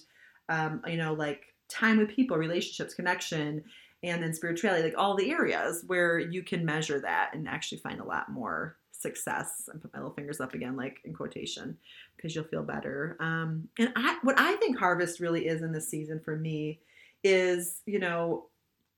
um, 0.50 0.82
you 0.88 0.98
know, 0.98 1.14
like 1.14 1.54
time 1.70 1.98
with 1.98 2.10
people, 2.10 2.38
relationships, 2.38 2.94
connection, 2.94 3.64
and 4.04 4.22
then 4.22 4.34
spirituality, 4.34 4.84
like 4.84 4.98
all 4.98 5.16
the 5.16 5.32
areas 5.32 5.84
where 5.88 6.20
you 6.20 6.44
can 6.44 6.64
measure 6.64 7.00
that 7.00 7.32
and 7.34 7.48
actually 7.48 7.80
find 7.80 8.00
a 8.00 8.06
lot 8.06 8.32
more 8.32 8.78
success 9.00 9.70
and 9.72 9.82
put 9.82 9.94
my 9.94 10.00
little 10.00 10.14
fingers 10.14 10.42
up 10.42 10.54
again 10.54 10.76
like 10.76 11.00
in 11.06 11.14
quotation 11.14 11.78
because 12.16 12.36
you'll 12.36 12.44
feel 12.46 12.64
better 12.64 13.16
um, 13.20 13.68
and 13.78 13.92
i 13.96 14.18
what 14.24 14.40
i 14.40 14.56
think 14.56 14.78
harvest 14.78 15.20
really 15.20 15.48
is 15.48 15.62
in 15.62 15.72
this 15.72 15.88
season 15.88 16.20
for 16.20 16.36
me 16.36 16.80
is 17.24 17.82
you 17.86 18.00
know 18.00 18.46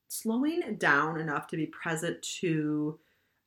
slowing 0.07 0.75
down 0.77 1.19
enough 1.19 1.47
to 1.47 1.57
be 1.57 1.65
present 1.67 2.21
to 2.21 2.97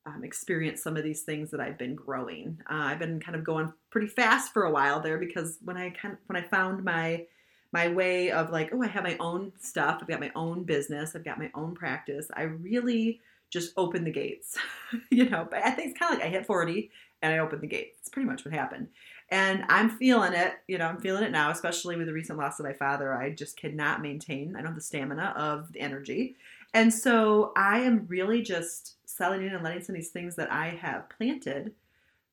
um, 0.06 0.24
experience 0.24 0.82
some 0.82 0.96
of 0.96 1.04
these 1.04 1.22
things 1.22 1.50
that 1.50 1.60
I've 1.60 1.78
been 1.78 1.94
growing. 1.94 2.58
Uh, 2.68 2.74
I've 2.74 2.98
been 2.98 3.20
kind 3.20 3.36
of 3.36 3.44
going 3.44 3.72
pretty 3.90 4.08
fast 4.08 4.52
for 4.52 4.64
a 4.64 4.70
while 4.70 5.00
there 5.00 5.18
because 5.18 5.58
when 5.64 5.76
I 5.76 5.90
kind 5.90 6.14
of, 6.14 6.18
when 6.26 6.42
I 6.42 6.46
found 6.46 6.82
my 6.84 7.26
my 7.74 7.88
way 7.88 8.30
of 8.30 8.50
like, 8.50 8.68
oh, 8.74 8.82
I 8.82 8.86
have 8.86 9.02
my 9.02 9.16
own 9.18 9.50
stuff, 9.58 9.98
I've 10.02 10.08
got 10.08 10.20
my 10.20 10.30
own 10.34 10.64
business, 10.64 11.16
I've 11.16 11.24
got 11.24 11.38
my 11.38 11.50
own 11.54 11.74
practice. 11.74 12.28
I 12.34 12.42
really 12.42 13.20
just 13.52 13.74
open 13.76 14.02
the 14.02 14.10
gates, 14.10 14.58
you 15.10 15.28
know. 15.28 15.46
But 15.48 15.64
I 15.64 15.70
think 15.70 15.90
it's 15.90 15.98
kind 15.98 16.14
of 16.14 16.18
like 16.18 16.26
I 16.26 16.30
hit 16.30 16.46
40 16.46 16.90
and 17.20 17.32
I 17.32 17.38
opened 17.38 17.60
the 17.60 17.68
gates. 17.68 17.98
It's 18.00 18.08
pretty 18.08 18.28
much 18.28 18.44
what 18.44 18.54
happened. 18.54 18.88
And 19.28 19.64
I'm 19.68 19.90
feeling 19.90 20.32
it, 20.32 20.54
you 20.66 20.78
know, 20.78 20.86
I'm 20.86 21.00
feeling 21.00 21.22
it 21.22 21.30
now, 21.30 21.50
especially 21.50 21.96
with 21.96 22.06
the 22.06 22.12
recent 22.12 22.38
loss 22.38 22.58
of 22.58 22.66
my 22.66 22.72
father. 22.72 23.14
I 23.14 23.30
just 23.30 23.56
cannot 23.56 24.02
maintain, 24.02 24.56
I 24.56 24.58
don't 24.58 24.68
have 24.68 24.74
the 24.74 24.80
stamina 24.80 25.34
of 25.36 25.72
the 25.72 25.80
energy. 25.80 26.36
And 26.74 26.92
so 26.92 27.52
I 27.54 27.80
am 27.80 28.06
really 28.08 28.42
just 28.42 28.96
selling 29.04 29.42
in 29.42 29.54
and 29.54 29.62
letting 29.62 29.82
some 29.82 29.94
of 29.94 30.00
these 30.00 30.10
things 30.10 30.34
that 30.36 30.50
I 30.50 30.68
have 30.68 31.08
planted, 31.10 31.72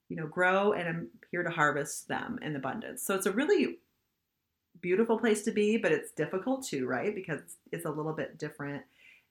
you 0.08 0.16
know, 0.16 0.28
grow 0.28 0.72
and 0.72 0.88
I'm 0.88 1.08
here 1.30 1.44
to 1.44 1.50
harvest 1.50 2.08
them 2.08 2.40
in 2.42 2.56
abundance. 2.56 3.04
So 3.04 3.16
it's 3.16 3.26
a 3.26 3.32
really 3.32 3.80
beautiful 4.82 5.20
place 5.20 5.44
to 5.44 5.52
be, 5.52 5.78
but 5.78 5.92
it's 5.92 6.12
difficult 6.12 6.66
too, 6.66 6.88
right? 6.88 7.14
Because 7.14 7.42
it's 7.72 7.86
a 7.86 7.92
little 7.92 8.14
bit 8.14 8.38
different 8.38 8.84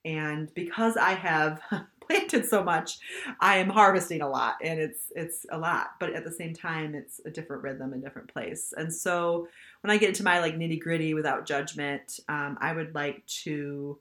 and 0.05 0.53
because 0.55 0.97
I 0.97 1.13
have 1.13 1.61
planted 2.09 2.47
so 2.47 2.63
much, 2.63 2.99
I 3.41 3.59
am 3.59 3.69
harvesting 3.69 4.23
a 4.23 4.29
lot, 4.29 4.57
and 4.63 4.81
it's 4.81 5.13
it's 5.15 5.47
a 5.51 5.59
lot. 5.59 5.91
But 6.01 6.15
at 6.15 6.25
the 6.25 6.33
same 6.33 6.55
time, 6.55 6.95
it's 6.95 7.21
a 7.25 7.31
different 7.31 7.63
rhythm, 7.63 7.93
a 7.93 7.99
different 7.99 8.33
place. 8.33 8.73
And 8.77 8.93
so 8.93 9.49
when 9.83 9.91
I 9.91 9.99
get 9.99 10.11
into 10.11 10.25
my 10.25 10.41
like 10.41 10.57
nitty 10.57 10.81
gritty 10.81 11.15
without 11.15 11.47
judgment, 11.47 12.21
um, 12.29 12.59
I 12.61 12.73
would 12.73 12.95
like 12.95 13.27
to 13.45 13.99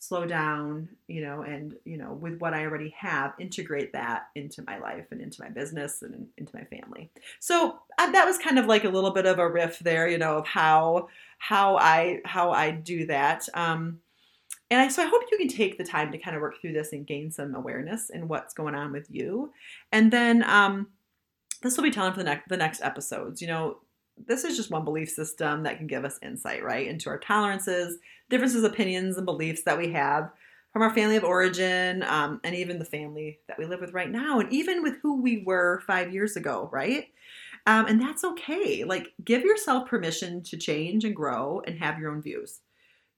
slow 0.00 0.24
down, 0.24 0.88
you 1.08 1.20
know, 1.20 1.42
and 1.42 1.74
you 1.84 1.98
know, 1.98 2.14
with 2.14 2.38
what 2.40 2.54
I 2.54 2.64
already 2.64 2.92
have, 2.98 3.34
integrate 3.38 3.92
that 3.92 4.28
into 4.34 4.62
my 4.66 4.78
life 4.78 5.06
and 5.10 5.20
into 5.20 5.42
my 5.42 5.50
business 5.50 6.02
and 6.02 6.26
into 6.38 6.56
my 6.56 6.64
family. 6.64 7.10
So 7.38 7.78
uh, 7.98 8.10
that 8.10 8.24
was 8.24 8.38
kind 8.38 8.58
of 8.58 8.66
like 8.66 8.84
a 8.84 8.88
little 8.88 9.10
bit 9.10 9.26
of 9.26 9.38
a 9.38 9.48
riff 9.48 9.78
there, 9.80 10.08
you 10.08 10.18
know, 10.18 10.38
of 10.38 10.46
how 10.46 11.08
how 11.38 11.76
I 11.76 12.20
how 12.24 12.50
I 12.50 12.70
do 12.70 13.06
that. 13.06 13.46
Um, 13.52 14.00
and 14.70 14.80
I, 14.80 14.88
so 14.88 15.02
I 15.02 15.06
hope 15.06 15.22
you 15.30 15.38
can 15.38 15.48
take 15.48 15.78
the 15.78 15.84
time 15.84 16.12
to 16.12 16.18
kind 16.18 16.36
of 16.36 16.42
work 16.42 16.60
through 16.60 16.72
this 16.72 16.92
and 16.92 17.06
gain 17.06 17.30
some 17.30 17.54
awareness 17.54 18.10
in 18.10 18.28
what's 18.28 18.54
going 18.54 18.74
on 18.74 18.92
with 18.92 19.06
you. 19.10 19.52
And 19.90 20.12
then 20.12 20.44
um, 20.44 20.88
this 21.62 21.76
will 21.76 21.84
be 21.84 21.90
telling 21.90 22.12
for 22.12 22.18
the 22.18 22.24
next 22.24 22.48
the 22.48 22.56
next 22.56 22.80
episodes. 22.82 23.42
You 23.42 23.48
know, 23.48 23.78
this 24.26 24.44
is 24.44 24.56
just 24.56 24.70
one 24.70 24.84
belief 24.84 25.10
system 25.10 25.64
that 25.64 25.78
can 25.78 25.86
give 25.86 26.04
us 26.04 26.18
insight, 26.22 26.62
right, 26.62 26.86
into 26.86 27.08
our 27.08 27.18
tolerances, 27.18 27.98
differences, 28.28 28.64
opinions, 28.64 29.16
and 29.16 29.26
beliefs 29.26 29.62
that 29.64 29.78
we 29.78 29.92
have 29.92 30.30
from 30.72 30.82
our 30.82 30.94
family 30.94 31.16
of 31.16 31.24
origin, 31.24 32.04
um, 32.04 32.40
and 32.44 32.54
even 32.54 32.78
the 32.78 32.84
family 32.84 33.40
that 33.48 33.58
we 33.58 33.66
live 33.66 33.80
with 33.80 33.92
right 33.92 34.10
now, 34.10 34.38
and 34.38 34.52
even 34.52 34.84
with 34.84 34.94
who 35.02 35.20
we 35.20 35.42
were 35.44 35.82
five 35.84 36.12
years 36.12 36.36
ago, 36.36 36.68
right? 36.72 37.08
Um, 37.66 37.86
and 37.86 38.00
that's 38.00 38.22
okay. 38.22 38.84
Like, 38.84 39.08
give 39.24 39.42
yourself 39.42 39.88
permission 39.88 40.44
to 40.44 40.56
change 40.56 41.04
and 41.04 41.14
grow 41.14 41.60
and 41.66 41.76
have 41.80 41.98
your 41.98 42.12
own 42.12 42.22
views 42.22 42.60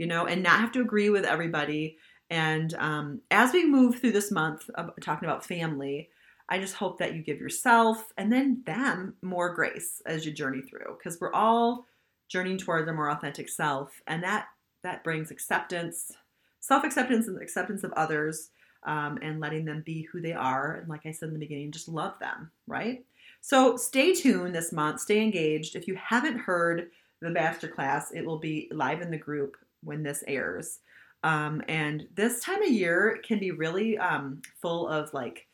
you 0.02 0.08
know, 0.08 0.26
and 0.26 0.42
not 0.42 0.58
have 0.58 0.72
to 0.72 0.80
agree 0.80 1.10
with 1.10 1.24
everybody. 1.24 1.96
And 2.28 2.74
um, 2.74 3.20
as 3.30 3.52
we 3.52 3.64
move 3.64 4.00
through 4.00 4.10
this 4.10 4.32
month 4.32 4.68
of 4.74 4.90
talking 5.00 5.28
about 5.28 5.46
family, 5.46 6.08
I 6.48 6.58
just 6.58 6.74
hope 6.74 6.98
that 6.98 7.14
you 7.14 7.22
give 7.22 7.38
yourself 7.38 8.12
and 8.18 8.32
then 8.32 8.64
them 8.66 9.14
more 9.22 9.54
grace 9.54 10.02
as 10.04 10.26
you 10.26 10.32
journey 10.32 10.60
through, 10.60 10.96
because 10.98 11.20
we're 11.20 11.32
all 11.32 11.86
journeying 12.28 12.58
towards 12.58 12.88
a 12.88 12.92
more 12.92 13.12
authentic 13.12 13.48
self, 13.48 14.02
and 14.08 14.24
that 14.24 14.46
that 14.82 15.04
brings 15.04 15.30
acceptance, 15.30 16.10
self 16.58 16.82
acceptance, 16.82 17.28
and 17.28 17.40
acceptance 17.40 17.84
of 17.84 17.92
others, 17.92 18.50
um, 18.82 19.20
and 19.22 19.38
letting 19.38 19.64
them 19.64 19.84
be 19.86 20.08
who 20.10 20.20
they 20.20 20.32
are. 20.32 20.78
And 20.78 20.88
like 20.88 21.06
I 21.06 21.12
said 21.12 21.28
in 21.28 21.34
the 21.34 21.38
beginning, 21.38 21.70
just 21.70 21.86
love 21.86 22.14
them, 22.18 22.50
right? 22.66 23.04
So 23.40 23.76
stay 23.76 24.14
tuned 24.14 24.56
this 24.56 24.72
month, 24.72 24.98
stay 24.98 25.22
engaged. 25.22 25.76
If 25.76 25.86
you 25.86 25.94
haven't 25.94 26.38
heard 26.38 26.90
the 27.20 27.28
masterclass, 27.28 28.06
it 28.12 28.26
will 28.26 28.40
be 28.40 28.68
live 28.72 29.00
in 29.00 29.12
the 29.12 29.16
group 29.16 29.56
when 29.82 30.02
this 30.02 30.24
airs. 30.26 30.78
Um, 31.24 31.62
and 31.68 32.06
this 32.14 32.40
time 32.40 32.62
of 32.62 32.70
year 32.70 33.20
can 33.26 33.38
be 33.38 33.52
really 33.52 33.96
um, 33.98 34.42
full 34.60 34.88
of 34.88 35.12
like, 35.14 35.46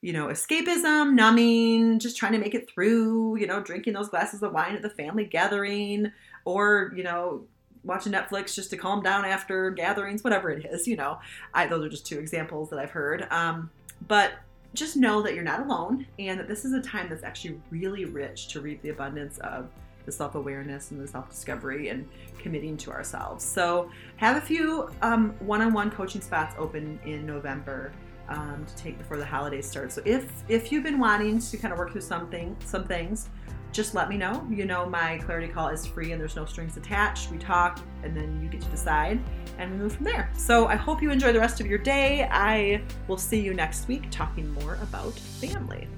you 0.00 0.12
know, 0.12 0.26
escapism, 0.26 1.14
numbing, 1.14 1.98
just 1.98 2.16
trying 2.16 2.32
to 2.32 2.38
make 2.38 2.54
it 2.54 2.68
through, 2.70 3.36
you 3.38 3.46
know, 3.46 3.60
drinking 3.60 3.92
those 3.92 4.08
glasses 4.08 4.42
of 4.42 4.52
wine 4.52 4.74
at 4.74 4.82
the 4.82 4.90
family 4.90 5.24
gathering, 5.24 6.12
or, 6.44 6.92
you 6.96 7.02
know, 7.02 7.44
watching 7.84 8.12
Netflix 8.12 8.54
just 8.54 8.70
to 8.70 8.76
calm 8.76 9.02
down 9.02 9.24
after 9.24 9.70
gatherings, 9.70 10.22
whatever 10.22 10.50
it 10.50 10.66
is, 10.66 10.86
you 10.86 10.96
know. 10.96 11.18
I, 11.54 11.66
those 11.66 11.84
are 11.84 11.88
just 11.88 12.06
two 12.06 12.18
examples 12.18 12.70
that 12.70 12.78
I've 12.78 12.90
heard. 12.90 13.26
Um, 13.30 13.70
but 14.06 14.32
just 14.74 14.96
know 14.96 15.22
that 15.22 15.34
you're 15.34 15.44
not 15.44 15.60
alone 15.60 16.06
and 16.18 16.38
that 16.38 16.48
this 16.48 16.64
is 16.64 16.72
a 16.72 16.80
time 16.80 17.08
that's 17.08 17.24
actually 17.24 17.60
really 17.70 18.04
rich 18.04 18.48
to 18.48 18.60
reap 18.60 18.82
the 18.82 18.90
abundance 18.90 19.38
of 19.38 19.68
the 20.08 20.12
self 20.12 20.34
awareness 20.34 20.90
and 20.90 21.00
the 21.00 21.06
self 21.06 21.28
discovery 21.28 21.90
and 21.90 22.08
committing 22.38 22.76
to 22.78 22.90
ourselves. 22.90 23.44
So, 23.44 23.90
have 24.16 24.36
a 24.36 24.40
few 24.40 24.82
one 25.40 25.60
on 25.60 25.72
one 25.72 25.90
coaching 25.90 26.22
spots 26.22 26.54
open 26.58 26.98
in 27.04 27.26
November. 27.26 27.92
Um, 28.30 28.66
to 28.66 28.76
take 28.76 28.98
before 28.98 29.16
the 29.16 29.24
holidays 29.24 29.66
start. 29.66 29.90
So 29.90 30.02
if 30.04 30.30
if 30.48 30.70
you've 30.70 30.84
been 30.84 30.98
wanting 30.98 31.38
to 31.38 31.56
kind 31.56 31.72
of 31.72 31.78
work 31.78 31.92
through 31.92 32.02
something 32.02 32.54
some 32.62 32.84
things, 32.84 33.30
just 33.72 33.94
let 33.94 34.10
me 34.10 34.18
know. 34.18 34.46
You 34.50 34.66
know 34.66 34.86
my 34.86 35.16
clarity 35.24 35.48
call 35.48 35.68
is 35.68 35.86
free 35.86 36.12
and 36.12 36.20
there's 36.20 36.36
no 36.36 36.44
strings 36.44 36.76
attached. 36.76 37.30
We 37.30 37.38
talk 37.38 37.80
and 38.02 38.14
then 38.14 38.38
you 38.42 38.50
get 38.50 38.60
to 38.60 38.68
decide 38.68 39.18
and 39.56 39.72
we 39.72 39.78
move 39.78 39.94
from 39.94 40.04
there. 40.04 40.30
So 40.36 40.66
I 40.66 40.76
hope 40.76 41.00
you 41.00 41.10
enjoy 41.10 41.32
the 41.32 41.40
rest 41.40 41.58
of 41.60 41.66
your 41.66 41.78
day. 41.78 42.28
I 42.30 42.82
will 43.06 43.16
see 43.16 43.40
you 43.40 43.54
next 43.54 43.88
week 43.88 44.10
talking 44.10 44.52
more 44.52 44.74
about 44.82 45.14
family. 45.14 45.88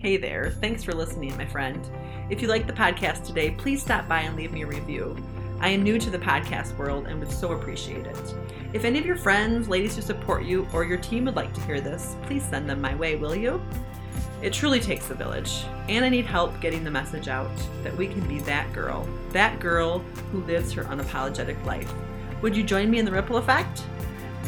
Hey 0.00 0.16
there, 0.16 0.52
thanks 0.60 0.84
for 0.84 0.94
listening, 0.94 1.36
my 1.36 1.44
friend. 1.44 1.84
If 2.30 2.40
you 2.40 2.46
like 2.46 2.68
the 2.68 2.72
podcast 2.72 3.26
today, 3.26 3.50
please 3.50 3.82
stop 3.82 4.06
by 4.06 4.20
and 4.20 4.36
leave 4.36 4.52
me 4.52 4.62
a 4.62 4.66
review. 4.66 5.16
I 5.58 5.70
am 5.70 5.82
new 5.82 5.98
to 5.98 6.08
the 6.08 6.20
podcast 6.20 6.78
world 6.78 7.08
and 7.08 7.18
would 7.18 7.32
so 7.32 7.50
appreciate 7.50 8.06
it. 8.06 8.34
If 8.72 8.84
any 8.84 9.00
of 9.00 9.06
your 9.06 9.16
friends, 9.16 9.68
ladies 9.68 9.96
who 9.96 10.02
support 10.02 10.44
you, 10.44 10.68
or 10.72 10.84
your 10.84 10.98
team 10.98 11.24
would 11.24 11.34
like 11.34 11.52
to 11.52 11.60
hear 11.62 11.80
this, 11.80 12.14
please 12.22 12.44
send 12.44 12.70
them 12.70 12.80
my 12.80 12.94
way, 12.94 13.16
will 13.16 13.34
you? 13.34 13.60
It 14.40 14.52
truly 14.52 14.78
takes 14.78 15.10
a 15.10 15.14
village, 15.14 15.64
and 15.88 16.04
I 16.04 16.10
need 16.10 16.26
help 16.26 16.60
getting 16.60 16.84
the 16.84 16.92
message 16.92 17.26
out 17.26 17.50
that 17.82 17.96
we 17.96 18.06
can 18.06 18.24
be 18.28 18.38
that 18.42 18.72
girl, 18.72 19.04
that 19.32 19.58
girl 19.58 19.98
who 20.30 20.44
lives 20.44 20.72
her 20.74 20.84
unapologetic 20.84 21.62
life. 21.64 21.92
Would 22.40 22.56
you 22.56 22.62
join 22.62 22.88
me 22.88 23.00
in 23.00 23.04
the 23.04 23.10
ripple 23.10 23.38
effect? 23.38 23.82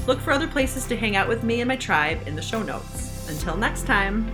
Look 0.06 0.20
for 0.20 0.30
other 0.30 0.46
places 0.46 0.86
to 0.86 0.96
hang 0.96 1.16
out 1.16 1.26
with 1.26 1.42
me 1.42 1.60
and 1.60 1.66
my 1.66 1.76
tribe 1.76 2.20
in 2.28 2.36
the 2.36 2.40
show 2.40 2.62
notes. 2.62 3.28
Until 3.28 3.56
next 3.56 3.84
time. 3.84 4.32